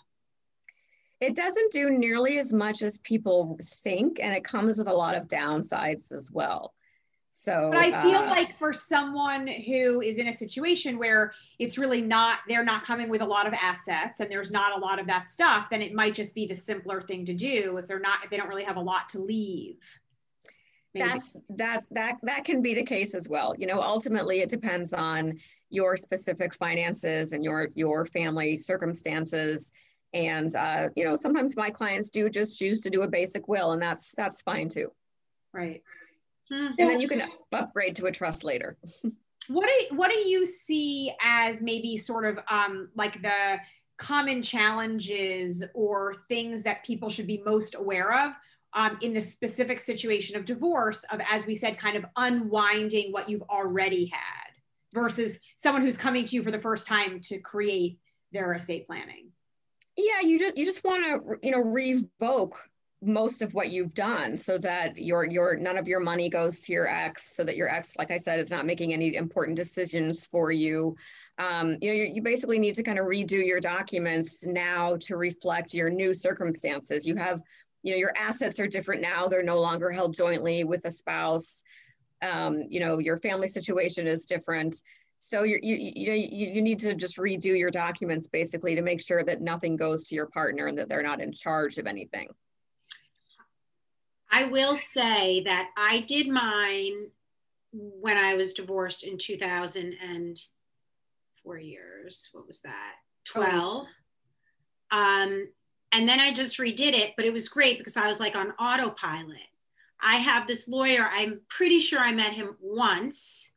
it 1.22 1.36
doesn't 1.36 1.72
do 1.72 1.90
nearly 1.90 2.38
as 2.38 2.54
much 2.54 2.82
as 2.82 3.00
people 3.00 3.58
think, 3.62 4.20
and 4.22 4.34
it 4.34 4.44
comes 4.44 4.78
with 4.78 4.88
a 4.88 4.94
lot 4.94 5.16
of 5.16 5.28
downsides 5.28 6.12
as 6.12 6.32
well. 6.32 6.74
So, 7.32 7.70
but 7.72 7.80
I 7.80 8.02
feel 8.02 8.22
uh, 8.22 8.30
like 8.30 8.58
for 8.58 8.74
someone 8.74 9.48
who 9.48 10.02
is 10.02 10.18
in 10.18 10.28
a 10.28 10.34
situation 10.34 10.98
where 10.98 11.34
it's 11.60 11.78
really 11.78 12.02
not, 12.02 12.40
they're 12.48 12.66
not 12.66 12.84
coming 12.84 13.08
with 13.08 13.22
a 13.22 13.26
lot 13.26 13.46
of 13.46 13.54
assets 13.54 14.20
and 14.20 14.32
there's 14.32 14.50
not 14.50 14.76
a 14.76 14.80
lot 14.80 15.00
of 15.00 15.06
that 15.08 15.30
stuff, 15.30 15.70
then 15.70 15.82
it 15.82 15.94
might 15.94 16.16
just 16.16 16.34
be 16.34 16.48
the 16.48 16.56
simpler 16.56 17.02
thing 17.02 17.26
to 17.26 17.34
do 17.34 17.78
if 17.78 17.86
they're 17.86 18.00
not, 18.00 18.24
if 18.24 18.32
they 18.32 18.38
don't 18.38 18.50
really 18.50 18.64
have 18.64 18.78
a 18.78 18.82
lot 18.82 19.10
to 19.10 19.20
leave. 19.20 19.78
Maybe. 20.96 21.08
That's 21.08 21.36
that 21.50 21.86
that 21.92 22.16
that 22.24 22.46
can 22.46 22.64
be 22.64 22.74
the 22.74 22.84
case 22.84 23.14
as 23.14 23.30
well. 23.30 23.54
You 23.60 23.68
know, 23.68 23.80
ultimately 23.80 24.40
it 24.40 24.50
depends 24.50 24.92
on 24.92 25.40
your 25.70 25.96
specific 25.96 26.56
finances 26.56 27.34
and 27.34 27.44
your 27.44 27.70
your 27.76 28.06
family 28.06 28.56
circumstances 28.56 29.72
and 30.14 30.54
uh, 30.56 30.90
you 30.96 31.04
know, 31.04 31.16
sometimes 31.16 31.56
my 31.56 31.70
clients 31.70 32.10
do 32.10 32.30
just 32.30 32.58
choose 32.58 32.82
to 32.82 32.90
do 32.90 33.04
a 33.04 33.08
basic 33.08 33.48
will, 33.48 33.72
and 33.72 33.82
that's 33.82 34.16
that's 34.16 34.42
fine 34.42 34.70
too. 34.70 34.92
Right. 35.54 35.84
And 36.52 36.76
then 36.78 37.00
you 37.00 37.08
can 37.08 37.30
upgrade 37.54 37.96
to 37.98 38.08
a 38.08 38.12
trust 38.12 38.44
later. 38.44 38.78
what 39.48 39.68
do 39.68 39.96
what 39.96 40.12
do 40.12 40.18
you 40.18 40.46
see 40.46 41.12
as 41.22 41.62
maybe 41.62 41.98
sort 41.98 42.26
of 42.26 42.40
um, 42.50 42.90
like 42.96 43.22
the 43.22 43.58
common 43.98 44.42
challenges 44.42 45.64
or 45.74 46.16
things 46.30 46.64
that 46.64 46.86
people 46.86 47.10
should 47.10 47.28
be 47.28 47.42
most 47.46 47.76
aware 47.76 48.14
of 48.14 48.32
um, 48.74 48.98
in 49.02 49.14
the 49.14 49.22
specific 49.22 49.80
situation 49.80 50.38
of 50.38 50.46
divorce 50.46 51.04
of 51.12 51.20
as 51.30 51.46
we 51.46 51.54
said 51.54 51.78
kind 51.78 51.98
of 51.98 52.06
unwinding 52.16 53.12
what 53.12 53.30
you've 53.30 53.44
already 53.44 54.06
had 54.06 54.52
versus 54.94 55.40
someone 55.58 55.82
who's 55.82 55.98
coming 55.98 56.26
to 56.26 56.36
you 56.36 56.44
for 56.44 56.52
the 56.52 56.60
first 56.60 56.88
time 56.88 57.20
to 57.20 57.40
create 57.40 58.00
their 58.32 58.54
estate 58.54 58.88
planning 58.88 59.30
yeah 60.00 60.28
you 60.28 60.40
just 60.40 60.58
you 60.58 60.66
just 60.66 60.84
want 60.84 61.04
to 61.04 61.38
you 61.44 61.52
know 61.52 61.60
revoke 61.60 62.70
most 63.02 63.42
of 63.42 63.54
what 63.54 63.70
you've 63.70 63.94
done 63.94 64.36
so 64.36 64.58
that 64.58 64.98
your 64.98 65.26
your 65.26 65.56
none 65.56 65.78
of 65.78 65.88
your 65.88 66.02
money 66.02 66.30
goes 66.30 66.60
to 66.60 66.74
your 66.74 66.88
ex 66.88 67.34
so 67.34 67.46
that 67.46 67.56
your 67.56 67.70
ex 67.70 67.96
like 67.98 68.12
i 68.12 68.18
said 68.18 68.40
is 68.40 68.52
not 68.52 68.66
making 68.66 68.92
any 68.92 69.16
important 69.16 69.56
decisions 69.56 70.28
for 70.28 70.52
you. 70.52 70.96
Um, 71.38 71.78
you 71.82 71.90
know 71.90 71.96
you, 71.96 72.12
you 72.16 72.22
basically 72.22 72.60
need 72.60 72.76
to 72.76 72.84
kind 72.84 73.00
of 73.00 73.06
redo 73.06 73.46
your 73.46 73.62
documents 73.62 74.46
now 74.46 74.98
to 75.02 75.16
reflect 75.16 75.74
your 75.74 75.90
new 75.90 76.14
circumstances. 76.14 77.08
You 77.08 77.16
have 77.16 77.42
you 77.84 77.94
know 77.94 77.98
your 77.98 78.14
assets 78.18 78.60
are 78.60 78.68
different 78.68 79.02
now. 79.02 79.28
They're 79.28 79.44
no 79.44 79.62
longer 79.62 79.92
held 79.92 80.14
jointly 80.14 80.66
with 80.66 80.84
a 80.84 80.92
spouse. 80.92 81.64
Um, 82.22 82.64
you 82.68 82.82
know 82.82 83.00
your 83.00 83.18
family 83.18 83.48
situation 83.48 84.08
is 84.08 84.26
different 84.26 84.76
so 85.20 85.44
you 85.44 85.60
you, 85.62 85.76
you, 85.76 86.14
you 86.14 86.62
need 86.62 86.80
to 86.80 86.96
just 86.96 87.18
redo 87.18 87.58
your 87.58 87.70
documents 87.70 88.28
basically 88.28 88.74
to 88.76 88.82
make 88.82 89.02
sure 89.02 89.24
that 89.24 89.42
nothing 89.42 89.76
goes 89.76 90.06
to 90.06 90.16
your 90.16 90.28
partner 90.28 90.68
and 90.68 90.78
that 90.78 90.88
they're 90.88 91.04
not 91.04 91.22
in 91.22 91.32
charge 91.32 91.78
of 91.78 91.88
anything. 91.88 92.30
I 94.32 94.46
will 94.46 94.76
say 94.76 95.42
that 95.44 95.70
I 95.78 96.02
did 96.02 96.30
mine 96.30 97.10
when 97.74 98.18
I 98.18 98.36
was 98.36 98.54
divorced 98.54 99.04
in 99.04 99.18
2000 99.18 99.96
and 100.02 100.40
four 101.44 101.58
years. 101.58 102.30
What 102.32 102.48
was 102.48 102.62
that? 102.62 102.94
12. 103.26 103.88
Oh. 104.92 104.98
Um, 104.98 105.48
and 105.92 106.08
then 106.08 106.20
I 106.20 106.32
just 106.32 106.60
redid 106.60 106.94
it, 106.94 107.14
but 107.18 107.26
it 107.26 107.34
was 107.34 107.50
great 107.50 107.78
because 107.78 107.98
I 107.98 108.08
was 108.08 108.20
like 108.20 108.36
on 108.36 108.52
autopilot. 108.52 109.38
I 110.02 110.18
have 110.18 110.48
this 110.48 110.68
lawyer, 110.68 111.10
I'm 111.12 111.42
pretty 111.50 111.80
sure 111.80 112.00
I 112.00 112.12
met 112.12 112.34
him 112.34 112.56
once 112.62 113.52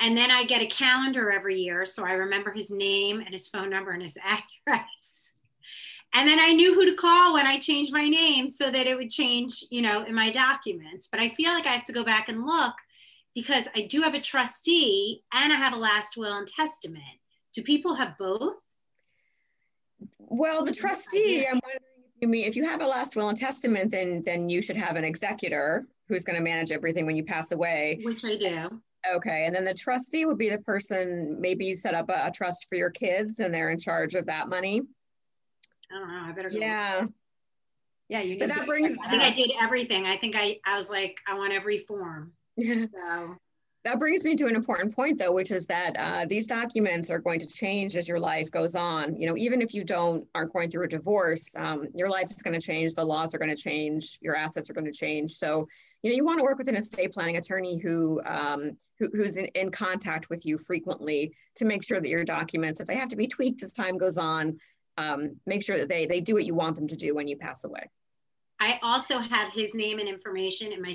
and 0.00 0.16
then 0.16 0.30
I 0.30 0.44
get 0.44 0.62
a 0.62 0.66
calendar 0.66 1.30
every 1.30 1.60
year. 1.60 1.84
So 1.84 2.04
I 2.04 2.12
remember 2.12 2.52
his 2.52 2.70
name 2.70 3.20
and 3.20 3.28
his 3.28 3.48
phone 3.48 3.68
number 3.68 3.90
and 3.90 4.02
his 4.02 4.16
address. 4.24 5.32
And 6.12 6.26
then 6.26 6.40
I 6.40 6.52
knew 6.52 6.74
who 6.74 6.86
to 6.86 6.96
call 6.96 7.34
when 7.34 7.46
I 7.46 7.58
changed 7.58 7.92
my 7.92 8.08
name 8.08 8.48
so 8.48 8.68
that 8.70 8.86
it 8.86 8.96
would 8.96 9.10
change, 9.10 9.64
you 9.70 9.80
know, 9.80 10.04
in 10.04 10.14
my 10.14 10.30
documents. 10.30 11.06
But 11.10 11.20
I 11.20 11.28
feel 11.28 11.52
like 11.52 11.66
I 11.66 11.70
have 11.70 11.84
to 11.84 11.92
go 11.92 12.02
back 12.02 12.28
and 12.28 12.44
look 12.44 12.74
because 13.34 13.68
I 13.76 13.82
do 13.82 14.02
have 14.02 14.14
a 14.14 14.20
trustee 14.20 15.22
and 15.32 15.52
I 15.52 15.56
have 15.56 15.72
a 15.72 15.76
last 15.76 16.16
will 16.16 16.36
and 16.36 16.48
testament. 16.48 17.04
Do 17.52 17.62
people 17.62 17.94
have 17.94 18.18
both? 18.18 18.56
Well, 20.18 20.64
the 20.64 20.72
trustee, 20.72 21.46
I'm 21.46 21.60
wondering 21.62 21.80
if 22.16 22.22
you 22.22 22.28
mean 22.28 22.46
if 22.46 22.56
you 22.56 22.64
have 22.64 22.80
a 22.80 22.86
last 22.86 23.14
will 23.14 23.28
and 23.28 23.36
testament, 23.36 23.90
then 23.90 24.22
then 24.22 24.48
you 24.48 24.62
should 24.62 24.76
have 24.76 24.96
an 24.96 25.04
executor 25.04 25.86
who's 26.08 26.24
going 26.24 26.36
to 26.36 26.42
manage 26.42 26.72
everything 26.72 27.06
when 27.06 27.16
you 27.16 27.24
pass 27.24 27.52
away. 27.52 28.00
Which 28.02 28.24
I 28.24 28.36
do. 28.36 28.80
Okay, 29.14 29.46
and 29.46 29.54
then 29.54 29.64
the 29.64 29.74
trustee 29.74 30.26
would 30.26 30.38
be 30.38 30.50
the 30.50 30.58
person, 30.58 31.40
maybe 31.40 31.64
you 31.64 31.74
set 31.74 31.94
up 31.94 32.10
a, 32.10 32.26
a 32.26 32.30
trust 32.30 32.66
for 32.68 32.76
your 32.76 32.90
kids 32.90 33.40
and 33.40 33.54
they're 33.54 33.70
in 33.70 33.78
charge 33.78 34.14
of 34.14 34.26
that 34.26 34.48
money. 34.48 34.82
I 35.90 35.98
don't 35.98 36.08
know, 36.08 36.22
I 36.28 36.32
better 36.32 36.50
go. 36.50 36.56
Yeah. 36.56 37.06
Yeah, 38.08 38.22
you 38.22 38.36
need 38.36 38.50
that 38.50 38.66
brings, 38.66 38.98
I 38.98 39.10
think 39.10 39.22
I 39.22 39.30
did 39.30 39.52
everything. 39.60 40.06
I 40.06 40.16
think 40.16 40.34
I, 40.36 40.58
I 40.66 40.76
was 40.76 40.90
like, 40.90 41.18
I 41.28 41.34
want 41.34 41.52
every 41.52 41.78
form. 41.78 42.32
Yeah. 42.56 42.86
So 42.92 43.36
that 43.82 43.98
brings 43.98 44.24
me 44.24 44.34
to 44.36 44.46
an 44.46 44.54
important 44.54 44.94
point 44.94 45.18
though 45.18 45.32
which 45.32 45.50
is 45.50 45.66
that 45.66 45.96
uh, 45.98 46.26
these 46.28 46.46
documents 46.46 47.10
are 47.10 47.18
going 47.18 47.40
to 47.40 47.46
change 47.46 47.96
as 47.96 48.06
your 48.06 48.20
life 48.20 48.50
goes 48.50 48.74
on. 48.74 49.16
You 49.16 49.26
know 49.26 49.36
even 49.36 49.62
if 49.62 49.72
you 49.72 49.84
don't 49.84 50.26
aren't 50.34 50.52
going 50.52 50.70
through 50.70 50.84
a 50.84 50.88
divorce 50.88 51.54
um, 51.56 51.86
your 51.94 52.08
life 52.08 52.26
is 52.26 52.42
going 52.42 52.58
to 52.58 52.64
change 52.64 52.94
the 52.94 53.04
laws 53.04 53.34
are 53.34 53.38
going 53.38 53.54
to 53.54 53.60
change 53.60 54.18
your 54.20 54.36
assets 54.36 54.70
are 54.70 54.74
going 54.74 54.84
to 54.84 54.92
change. 54.92 55.30
So 55.30 55.66
you 56.02 56.10
know 56.10 56.16
you 56.16 56.24
want 56.24 56.38
to 56.38 56.44
work 56.44 56.58
with 56.58 56.68
an 56.68 56.76
estate 56.76 57.12
planning 57.12 57.36
attorney 57.36 57.78
who, 57.78 58.20
um, 58.26 58.76
who 58.98 59.08
who's 59.12 59.36
in, 59.36 59.46
in 59.46 59.70
contact 59.70 60.28
with 60.30 60.44
you 60.44 60.58
frequently 60.58 61.32
to 61.56 61.64
make 61.64 61.84
sure 61.84 62.00
that 62.00 62.08
your 62.08 62.24
documents 62.24 62.80
if 62.80 62.86
they 62.86 62.96
have 62.96 63.08
to 63.08 63.16
be 63.16 63.26
tweaked 63.26 63.62
as 63.62 63.72
time 63.72 63.96
goes 63.96 64.18
on 64.18 64.58
um, 64.98 65.36
make 65.46 65.62
sure 65.62 65.78
that 65.78 65.88
they 65.88 66.06
they 66.06 66.20
do 66.20 66.34
what 66.34 66.44
you 66.44 66.54
want 66.54 66.76
them 66.76 66.88
to 66.88 66.96
do 66.96 67.14
when 67.14 67.28
you 67.28 67.36
pass 67.36 67.64
away. 67.64 67.88
I 68.60 68.78
also 68.82 69.18
have 69.18 69.52
his 69.52 69.74
name 69.74 69.98
and 69.98 70.08
information 70.08 70.70
in 70.70 70.82
my 70.82 70.92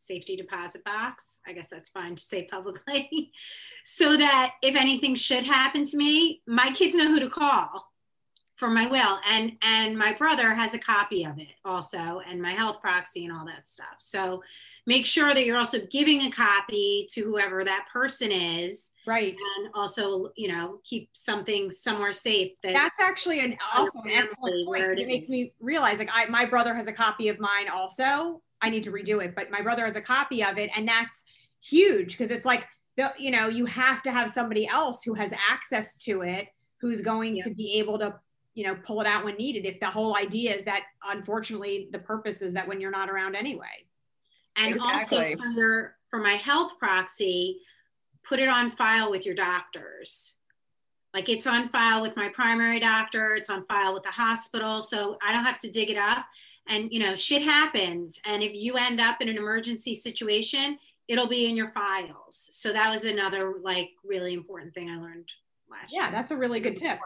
safety 0.00 0.36
deposit 0.36 0.84
box. 0.84 1.40
I 1.46 1.52
guess 1.52 1.68
that's 1.68 1.90
fine 1.90 2.16
to 2.16 2.22
say 2.22 2.44
publicly. 2.50 3.32
so 3.84 4.16
that 4.16 4.54
if 4.62 4.76
anything 4.76 5.14
should 5.14 5.44
happen 5.44 5.84
to 5.84 5.96
me, 5.96 6.42
my 6.46 6.70
kids 6.72 6.94
know 6.94 7.08
who 7.08 7.20
to 7.20 7.30
call 7.30 7.90
for 8.60 8.68
my 8.68 8.86
will. 8.86 9.18
And 9.28 9.52
and 9.62 9.98
my 9.98 10.12
brother 10.12 10.52
has 10.54 10.74
a 10.74 10.78
copy 10.78 11.24
of 11.24 11.38
it 11.38 11.54
also 11.64 12.20
and 12.28 12.40
my 12.40 12.50
health 12.50 12.80
proxy 12.80 13.24
and 13.24 13.34
all 13.34 13.46
that 13.46 13.66
stuff. 13.66 13.96
So 13.96 14.42
make 14.86 15.06
sure 15.06 15.32
that 15.34 15.46
you're 15.46 15.56
also 15.56 15.80
giving 15.90 16.20
a 16.22 16.30
copy 16.30 17.08
to 17.12 17.22
whoever 17.22 17.64
that 17.64 17.86
person 17.90 18.30
is. 18.30 18.92
Right. 19.06 19.34
And 19.56 19.70
also 19.74 20.28
you 20.36 20.48
know 20.48 20.80
keep 20.84 21.08
something 21.14 21.70
somewhere 21.70 22.12
safe 22.12 22.52
that 22.62 22.74
that's 22.74 23.00
actually 23.00 23.40
an 23.40 23.56
also 23.74 23.98
an 24.04 24.10
excellent 24.10 24.66
point. 24.66 24.84
it, 24.84 25.00
it 25.00 25.08
makes 25.08 25.30
me 25.30 25.54
realize 25.58 25.98
like 25.98 26.10
I, 26.12 26.26
my 26.26 26.44
brother 26.44 26.74
has 26.74 26.86
a 26.86 26.92
copy 26.92 27.28
of 27.28 27.40
mine 27.40 27.68
also 27.72 28.42
I 28.62 28.70
need 28.70 28.84
to 28.84 28.92
redo 28.92 29.24
it, 29.24 29.34
but 29.34 29.50
my 29.50 29.62
brother 29.62 29.84
has 29.84 29.96
a 29.96 30.00
copy 30.00 30.44
of 30.44 30.58
it. 30.58 30.70
And 30.76 30.86
that's 30.86 31.24
huge 31.62 32.16
because 32.16 32.30
it's 32.30 32.44
like 32.44 32.66
the, 32.96 33.12
you 33.18 33.30
know, 33.30 33.48
you 33.48 33.66
have 33.66 34.02
to 34.02 34.12
have 34.12 34.30
somebody 34.30 34.66
else 34.66 35.02
who 35.02 35.14
has 35.14 35.32
access 35.50 35.96
to 35.98 36.22
it, 36.22 36.48
who's 36.80 37.00
going 37.00 37.36
yeah. 37.36 37.44
to 37.44 37.54
be 37.54 37.74
able 37.74 37.98
to, 37.98 38.14
you 38.54 38.64
know, 38.64 38.74
pull 38.74 39.00
it 39.00 39.06
out 39.06 39.24
when 39.24 39.36
needed. 39.36 39.64
If 39.64 39.80
the 39.80 39.86
whole 39.86 40.16
idea 40.16 40.54
is 40.54 40.64
that, 40.64 40.82
unfortunately, 41.04 41.88
the 41.92 41.98
purpose 41.98 42.42
is 42.42 42.54
that 42.54 42.66
when 42.66 42.80
you're 42.80 42.90
not 42.90 43.08
around 43.08 43.36
anyway. 43.36 43.86
And 44.56 44.72
exactly. 44.72 45.34
also 45.34 45.42
for, 45.54 45.96
for 46.10 46.18
my 46.18 46.32
health 46.32 46.72
proxy, 46.78 47.60
put 48.24 48.40
it 48.40 48.48
on 48.48 48.70
file 48.70 49.10
with 49.10 49.24
your 49.24 49.34
doctors. 49.34 50.34
Like 51.14 51.28
it's 51.28 51.46
on 51.46 51.68
file 51.70 52.02
with 52.02 52.16
my 52.16 52.28
primary 52.28 52.78
doctor, 52.78 53.34
it's 53.34 53.50
on 53.50 53.64
file 53.66 53.94
with 53.94 54.02
the 54.02 54.10
hospital. 54.10 54.80
So 54.80 55.18
I 55.26 55.32
don't 55.32 55.44
have 55.44 55.58
to 55.60 55.70
dig 55.70 55.90
it 55.90 55.96
up. 55.96 56.24
And, 56.70 56.92
you 56.92 57.00
know, 57.00 57.14
shit 57.14 57.42
happens. 57.42 58.18
And 58.24 58.42
if 58.42 58.54
you 58.54 58.76
end 58.76 59.00
up 59.00 59.20
in 59.20 59.28
an 59.28 59.36
emergency 59.36 59.94
situation, 59.94 60.78
it'll 61.08 61.26
be 61.26 61.46
in 61.46 61.56
your 61.56 61.68
files. 61.68 62.48
So 62.52 62.72
that 62.72 62.88
was 62.90 63.04
another 63.04 63.54
like 63.62 63.90
really 64.04 64.32
important 64.32 64.72
thing 64.72 64.88
I 64.88 64.96
learned 64.96 65.28
last 65.68 65.92
yeah, 65.92 66.02
year. 66.02 66.06
Yeah, 66.06 66.10
that's 66.12 66.30
a 66.30 66.36
really 66.36 66.60
good 66.60 66.76
tip. 66.76 66.98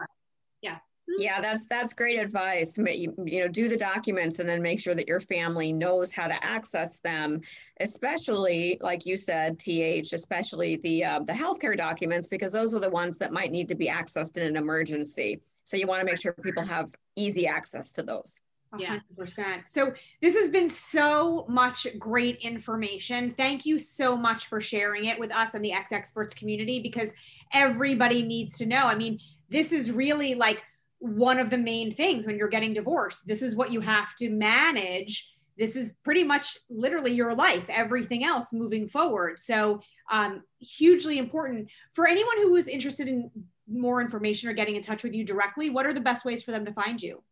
Yeah. 0.61 0.77
Yeah, 1.19 1.41
that's 1.41 1.67
that's 1.67 1.93
great 1.93 2.19
advice. 2.19 2.79
You, 2.79 3.15
you 3.25 3.41
know, 3.41 3.49
do 3.49 3.69
the 3.69 3.77
documents 3.77 4.39
and 4.39 4.49
then 4.49 4.63
make 4.63 4.81
sure 4.81 4.95
that 4.95 5.07
your 5.07 5.21
family 5.21 5.73
knows 5.73 6.13
how 6.13 6.27
to 6.27 6.45
access 6.45 6.99
them, 6.99 7.43
especially 7.81 8.79
like 8.81 9.05
you 9.05 9.17
said, 9.17 9.59
TH, 9.59 10.13
especially 10.13 10.77
the 10.77 11.05
uh, 11.05 11.21
the 11.21 11.33
healthcare 11.33 11.77
documents 11.77 12.27
because 12.27 12.53
those 12.53 12.75
are 12.75 12.81
the 12.81 12.91
ones 12.91 13.19
that 13.19 13.33
might 13.33 13.53
need 13.53 13.69
to 13.69 13.75
be 13.75 13.89
accessed 13.89 14.39
in 14.39 14.47
an 14.47 14.57
emergency. 14.57 15.41
So 15.65 15.77
you 15.77 15.87
want 15.87 16.01
to 16.01 16.07
make 16.07 16.21
sure 16.21 16.33
people 16.33 16.65
have 16.65 16.91
easy 17.17 17.47
access 17.47 17.93
to 17.95 18.03
those. 18.03 18.43
Yeah. 18.79 18.99
100%. 19.19 19.63
So 19.67 19.93
this 20.21 20.37
has 20.37 20.51
been 20.51 20.69
so 20.69 21.47
much 21.49 21.87
great 21.99 22.39
information. 22.39 23.35
Thank 23.37 23.67
you 23.67 23.79
so 23.79 24.17
much 24.17 24.47
for 24.47 24.61
sharing 24.61 25.05
it 25.05 25.19
with 25.19 25.35
us 25.35 25.55
and 25.55 25.65
the 25.65 25.73
Ex 25.73 25.93
Experts 25.93 26.35
community 26.35 26.81
because 26.81 27.15
everybody 27.53 28.23
needs 28.23 28.59
to 28.59 28.67
know. 28.67 28.85
I 28.85 28.95
mean, 28.95 29.19
this 29.49 29.73
is 29.73 29.91
really 29.91 30.35
like 30.35 30.63
one 30.99 31.39
of 31.39 31.51
the 31.51 31.59
main 31.59 31.95
things 31.95 32.27
when 32.27 32.37
you're 32.37 32.49
getting 32.49 32.75
divorced. 32.75 33.27
This 33.27 33.43
is 33.43 33.55
what 33.55 33.71
you 33.71 33.81
have 33.81 34.15
to 34.17 34.31
manage. 34.31 35.29
This 35.59 35.77
is 35.77 35.95
pretty 36.03 36.25
much 36.25 36.57
literally 36.69 37.13
your 37.13 37.35
life, 37.35 37.65
everything 37.69 38.25
else 38.25 38.53
moving 38.53 38.89
forward. 38.89 39.39
So, 39.39 39.81
um, 40.11 40.43
hugely 40.59 41.19
important 41.19 41.69
for 41.93 42.09
anyone 42.09 42.39
who 42.39 42.57
is 42.57 42.69
interested 42.69 43.07
in 43.07 43.31
more 43.69 44.01
information 44.01 44.49
or 44.49 44.53
getting 44.53 44.77
in 44.77 44.83
touch 44.83 45.05
with 45.05 45.15
you 45.15 45.25
directly. 45.25 45.71
What 45.71 45.87
are 45.87 45.93
the 45.93 46.01
best 46.01 46.25
ways 46.25 46.43
for 46.43 46.51
them 46.51 46.65
to 46.65 46.73
find 46.73 47.01
you? 47.01 47.23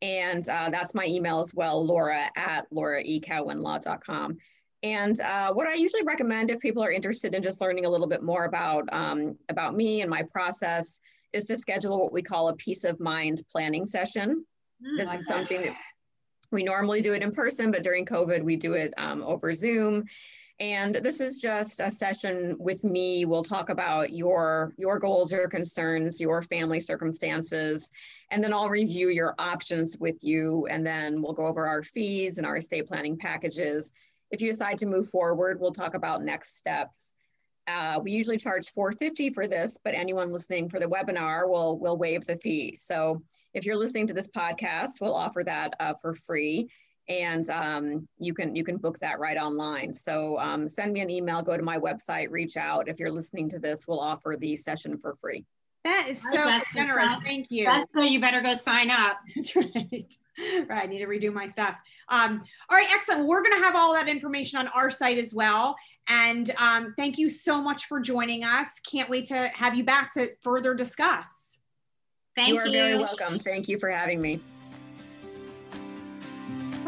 And 0.00 0.48
uh, 0.48 0.70
that's 0.70 0.94
my 0.94 1.04
email 1.06 1.40
as 1.40 1.52
well, 1.54 1.84
laura 1.84 2.30
at 2.36 2.70
lauraecowanlaw.com. 2.70 4.38
And 4.82 5.20
uh, 5.20 5.52
what 5.54 5.66
I 5.66 5.74
usually 5.74 6.04
recommend 6.04 6.50
if 6.50 6.60
people 6.60 6.84
are 6.84 6.92
interested 6.92 7.34
in 7.34 7.42
just 7.42 7.62
learning 7.62 7.86
a 7.86 7.90
little 7.90 8.06
bit 8.06 8.22
more 8.22 8.44
about, 8.44 8.84
um, 8.92 9.36
about 9.48 9.74
me 9.74 10.02
and 10.02 10.10
my 10.10 10.22
process 10.30 11.00
is 11.32 11.46
to 11.46 11.56
schedule 11.56 11.98
what 11.98 12.12
we 12.12 12.22
call 12.22 12.48
a 12.48 12.56
peace 12.56 12.84
of 12.84 13.00
mind 13.00 13.42
planning 13.50 13.86
session. 13.86 14.44
Mm, 14.82 14.98
this 14.98 15.16
is 15.16 15.26
something 15.26 15.62
that 15.62 15.74
we 16.52 16.62
normally 16.62 17.00
do 17.00 17.14
it 17.14 17.22
in 17.22 17.32
person, 17.32 17.70
but 17.70 17.82
during 17.82 18.04
COVID, 18.06 18.42
we 18.42 18.56
do 18.56 18.74
it 18.74 18.92
um, 18.98 19.22
over 19.22 19.52
Zoom. 19.52 20.04
And 20.60 20.94
this 20.94 21.20
is 21.20 21.40
just 21.40 21.78
a 21.78 21.88
session 21.88 22.56
with 22.58 22.82
me. 22.82 23.24
We'll 23.24 23.44
talk 23.44 23.68
about 23.68 24.12
your, 24.12 24.74
your 24.76 24.98
goals, 24.98 25.30
your 25.30 25.46
concerns, 25.46 26.20
your 26.20 26.42
family 26.42 26.80
circumstances, 26.80 27.92
and 28.32 28.42
then 28.42 28.52
I'll 28.52 28.68
review 28.68 29.08
your 29.08 29.36
options 29.38 29.96
with 30.00 30.16
you. 30.22 30.66
And 30.68 30.84
then 30.84 31.22
we'll 31.22 31.32
go 31.32 31.46
over 31.46 31.68
our 31.68 31.82
fees 31.82 32.38
and 32.38 32.46
our 32.46 32.56
estate 32.56 32.88
planning 32.88 33.16
packages. 33.16 33.92
If 34.32 34.40
you 34.40 34.50
decide 34.50 34.78
to 34.78 34.86
move 34.86 35.08
forward, 35.08 35.60
we'll 35.60 35.70
talk 35.70 35.94
about 35.94 36.24
next 36.24 36.56
steps. 36.58 37.14
Uh, 37.68 38.00
we 38.02 38.10
usually 38.12 38.38
charge 38.38 38.68
450 38.70 39.30
for 39.30 39.46
this, 39.46 39.78
but 39.84 39.94
anyone 39.94 40.32
listening 40.32 40.68
for 40.68 40.80
the 40.80 40.86
webinar 40.86 41.48
will 41.48 41.78
will 41.78 41.98
waive 41.98 42.24
the 42.24 42.34
fee. 42.34 42.74
So 42.74 43.22
if 43.54 43.64
you're 43.64 43.76
listening 43.76 44.06
to 44.06 44.14
this 44.14 44.28
podcast, 44.28 45.00
we'll 45.00 45.14
offer 45.14 45.44
that 45.44 45.74
uh, 45.78 45.94
for 46.00 46.14
free 46.14 46.68
and 47.08 47.48
um, 47.50 48.08
you 48.18 48.34
can 48.34 48.54
you 48.54 48.64
can 48.64 48.76
book 48.76 48.98
that 48.98 49.18
right 49.18 49.36
online. 49.36 49.92
So 49.92 50.38
um, 50.38 50.68
send 50.68 50.92
me 50.92 51.00
an 51.00 51.10
email, 51.10 51.42
go 51.42 51.56
to 51.56 51.62
my 51.62 51.78
website, 51.78 52.30
reach 52.30 52.56
out. 52.56 52.88
If 52.88 52.98
you're 52.98 53.12
listening 53.12 53.48
to 53.50 53.58
this, 53.58 53.88
we'll 53.88 54.00
offer 54.00 54.36
the 54.38 54.54
session 54.56 54.98
for 54.98 55.14
free. 55.14 55.44
That 55.84 56.06
is 56.08 56.20
so 56.20 56.42
generous. 56.74 57.22
Thank 57.22 57.46
you. 57.50 57.64
Jessica, 57.64 58.06
you 58.06 58.20
better 58.20 58.40
go 58.40 58.52
sign 58.52 58.90
up. 58.90 59.18
That's 59.36 59.56
right. 59.56 60.14
Right. 60.68 60.82
I 60.82 60.86
need 60.86 60.98
to 60.98 61.06
redo 61.06 61.32
my 61.32 61.46
stuff. 61.46 61.76
Um, 62.08 62.42
all 62.68 62.76
right, 62.76 62.88
excellent. 62.92 63.26
We're 63.26 63.42
going 63.42 63.58
to 63.58 63.64
have 63.64 63.74
all 63.74 63.94
that 63.94 64.08
information 64.08 64.58
on 64.58 64.68
our 64.68 64.90
site 64.90 65.18
as 65.18 65.32
well. 65.32 65.76
And 66.08 66.50
um, 66.58 66.94
thank 66.96 67.16
you 67.18 67.30
so 67.30 67.62
much 67.62 67.86
for 67.86 68.00
joining 68.00 68.44
us. 68.44 68.80
Can't 68.80 69.08
wait 69.08 69.26
to 69.26 69.48
have 69.54 69.74
you 69.74 69.84
back 69.84 70.12
to 70.14 70.30
further 70.42 70.74
discuss. 70.74 71.60
Thank 72.36 72.50
you. 72.50 72.54
You 72.54 72.60
are 72.60 72.70
very 72.70 72.98
welcome. 72.98 73.38
Thank 73.38 73.68
you 73.68 73.78
for 73.78 73.88
having 73.88 74.20
me. 74.20 74.40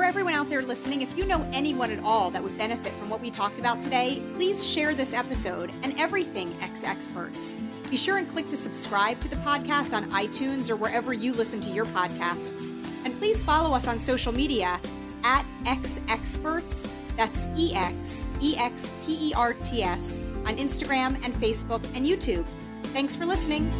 For 0.00 0.06
everyone 0.06 0.32
out 0.32 0.48
there 0.48 0.62
listening, 0.62 1.02
if 1.02 1.14
you 1.14 1.26
know 1.26 1.46
anyone 1.52 1.90
at 1.90 2.02
all 2.02 2.30
that 2.30 2.42
would 2.42 2.56
benefit 2.56 2.90
from 2.94 3.10
what 3.10 3.20
we 3.20 3.30
talked 3.30 3.58
about 3.58 3.82
today, 3.82 4.22
please 4.32 4.66
share 4.66 4.94
this 4.94 5.12
episode 5.12 5.70
and 5.82 5.94
everything 6.00 6.56
Ex 6.62 6.84
Experts. 6.84 7.58
Be 7.90 7.98
sure 7.98 8.16
and 8.16 8.26
click 8.26 8.48
to 8.48 8.56
subscribe 8.56 9.20
to 9.20 9.28
the 9.28 9.36
podcast 9.36 9.92
on 9.92 10.10
iTunes 10.12 10.70
or 10.70 10.76
wherever 10.76 11.12
you 11.12 11.34
listen 11.34 11.60
to 11.60 11.70
your 11.70 11.84
podcasts. 11.84 12.72
And 13.04 13.14
please 13.14 13.42
follow 13.42 13.76
us 13.76 13.86
on 13.86 13.98
social 13.98 14.32
media 14.32 14.80
at 15.22 15.44
Ex 15.66 16.00
Experts. 16.08 16.88
That's 17.18 17.46
E 17.58 17.74
X 17.74 18.30
E 18.40 18.56
X 18.56 18.92
P 19.04 19.28
E 19.28 19.34
R 19.34 19.52
T 19.52 19.82
S 19.82 20.16
on 20.46 20.56
Instagram 20.56 21.22
and 21.22 21.34
Facebook 21.34 21.84
and 21.94 22.06
YouTube. 22.06 22.46
Thanks 22.84 23.14
for 23.14 23.26
listening. 23.26 23.70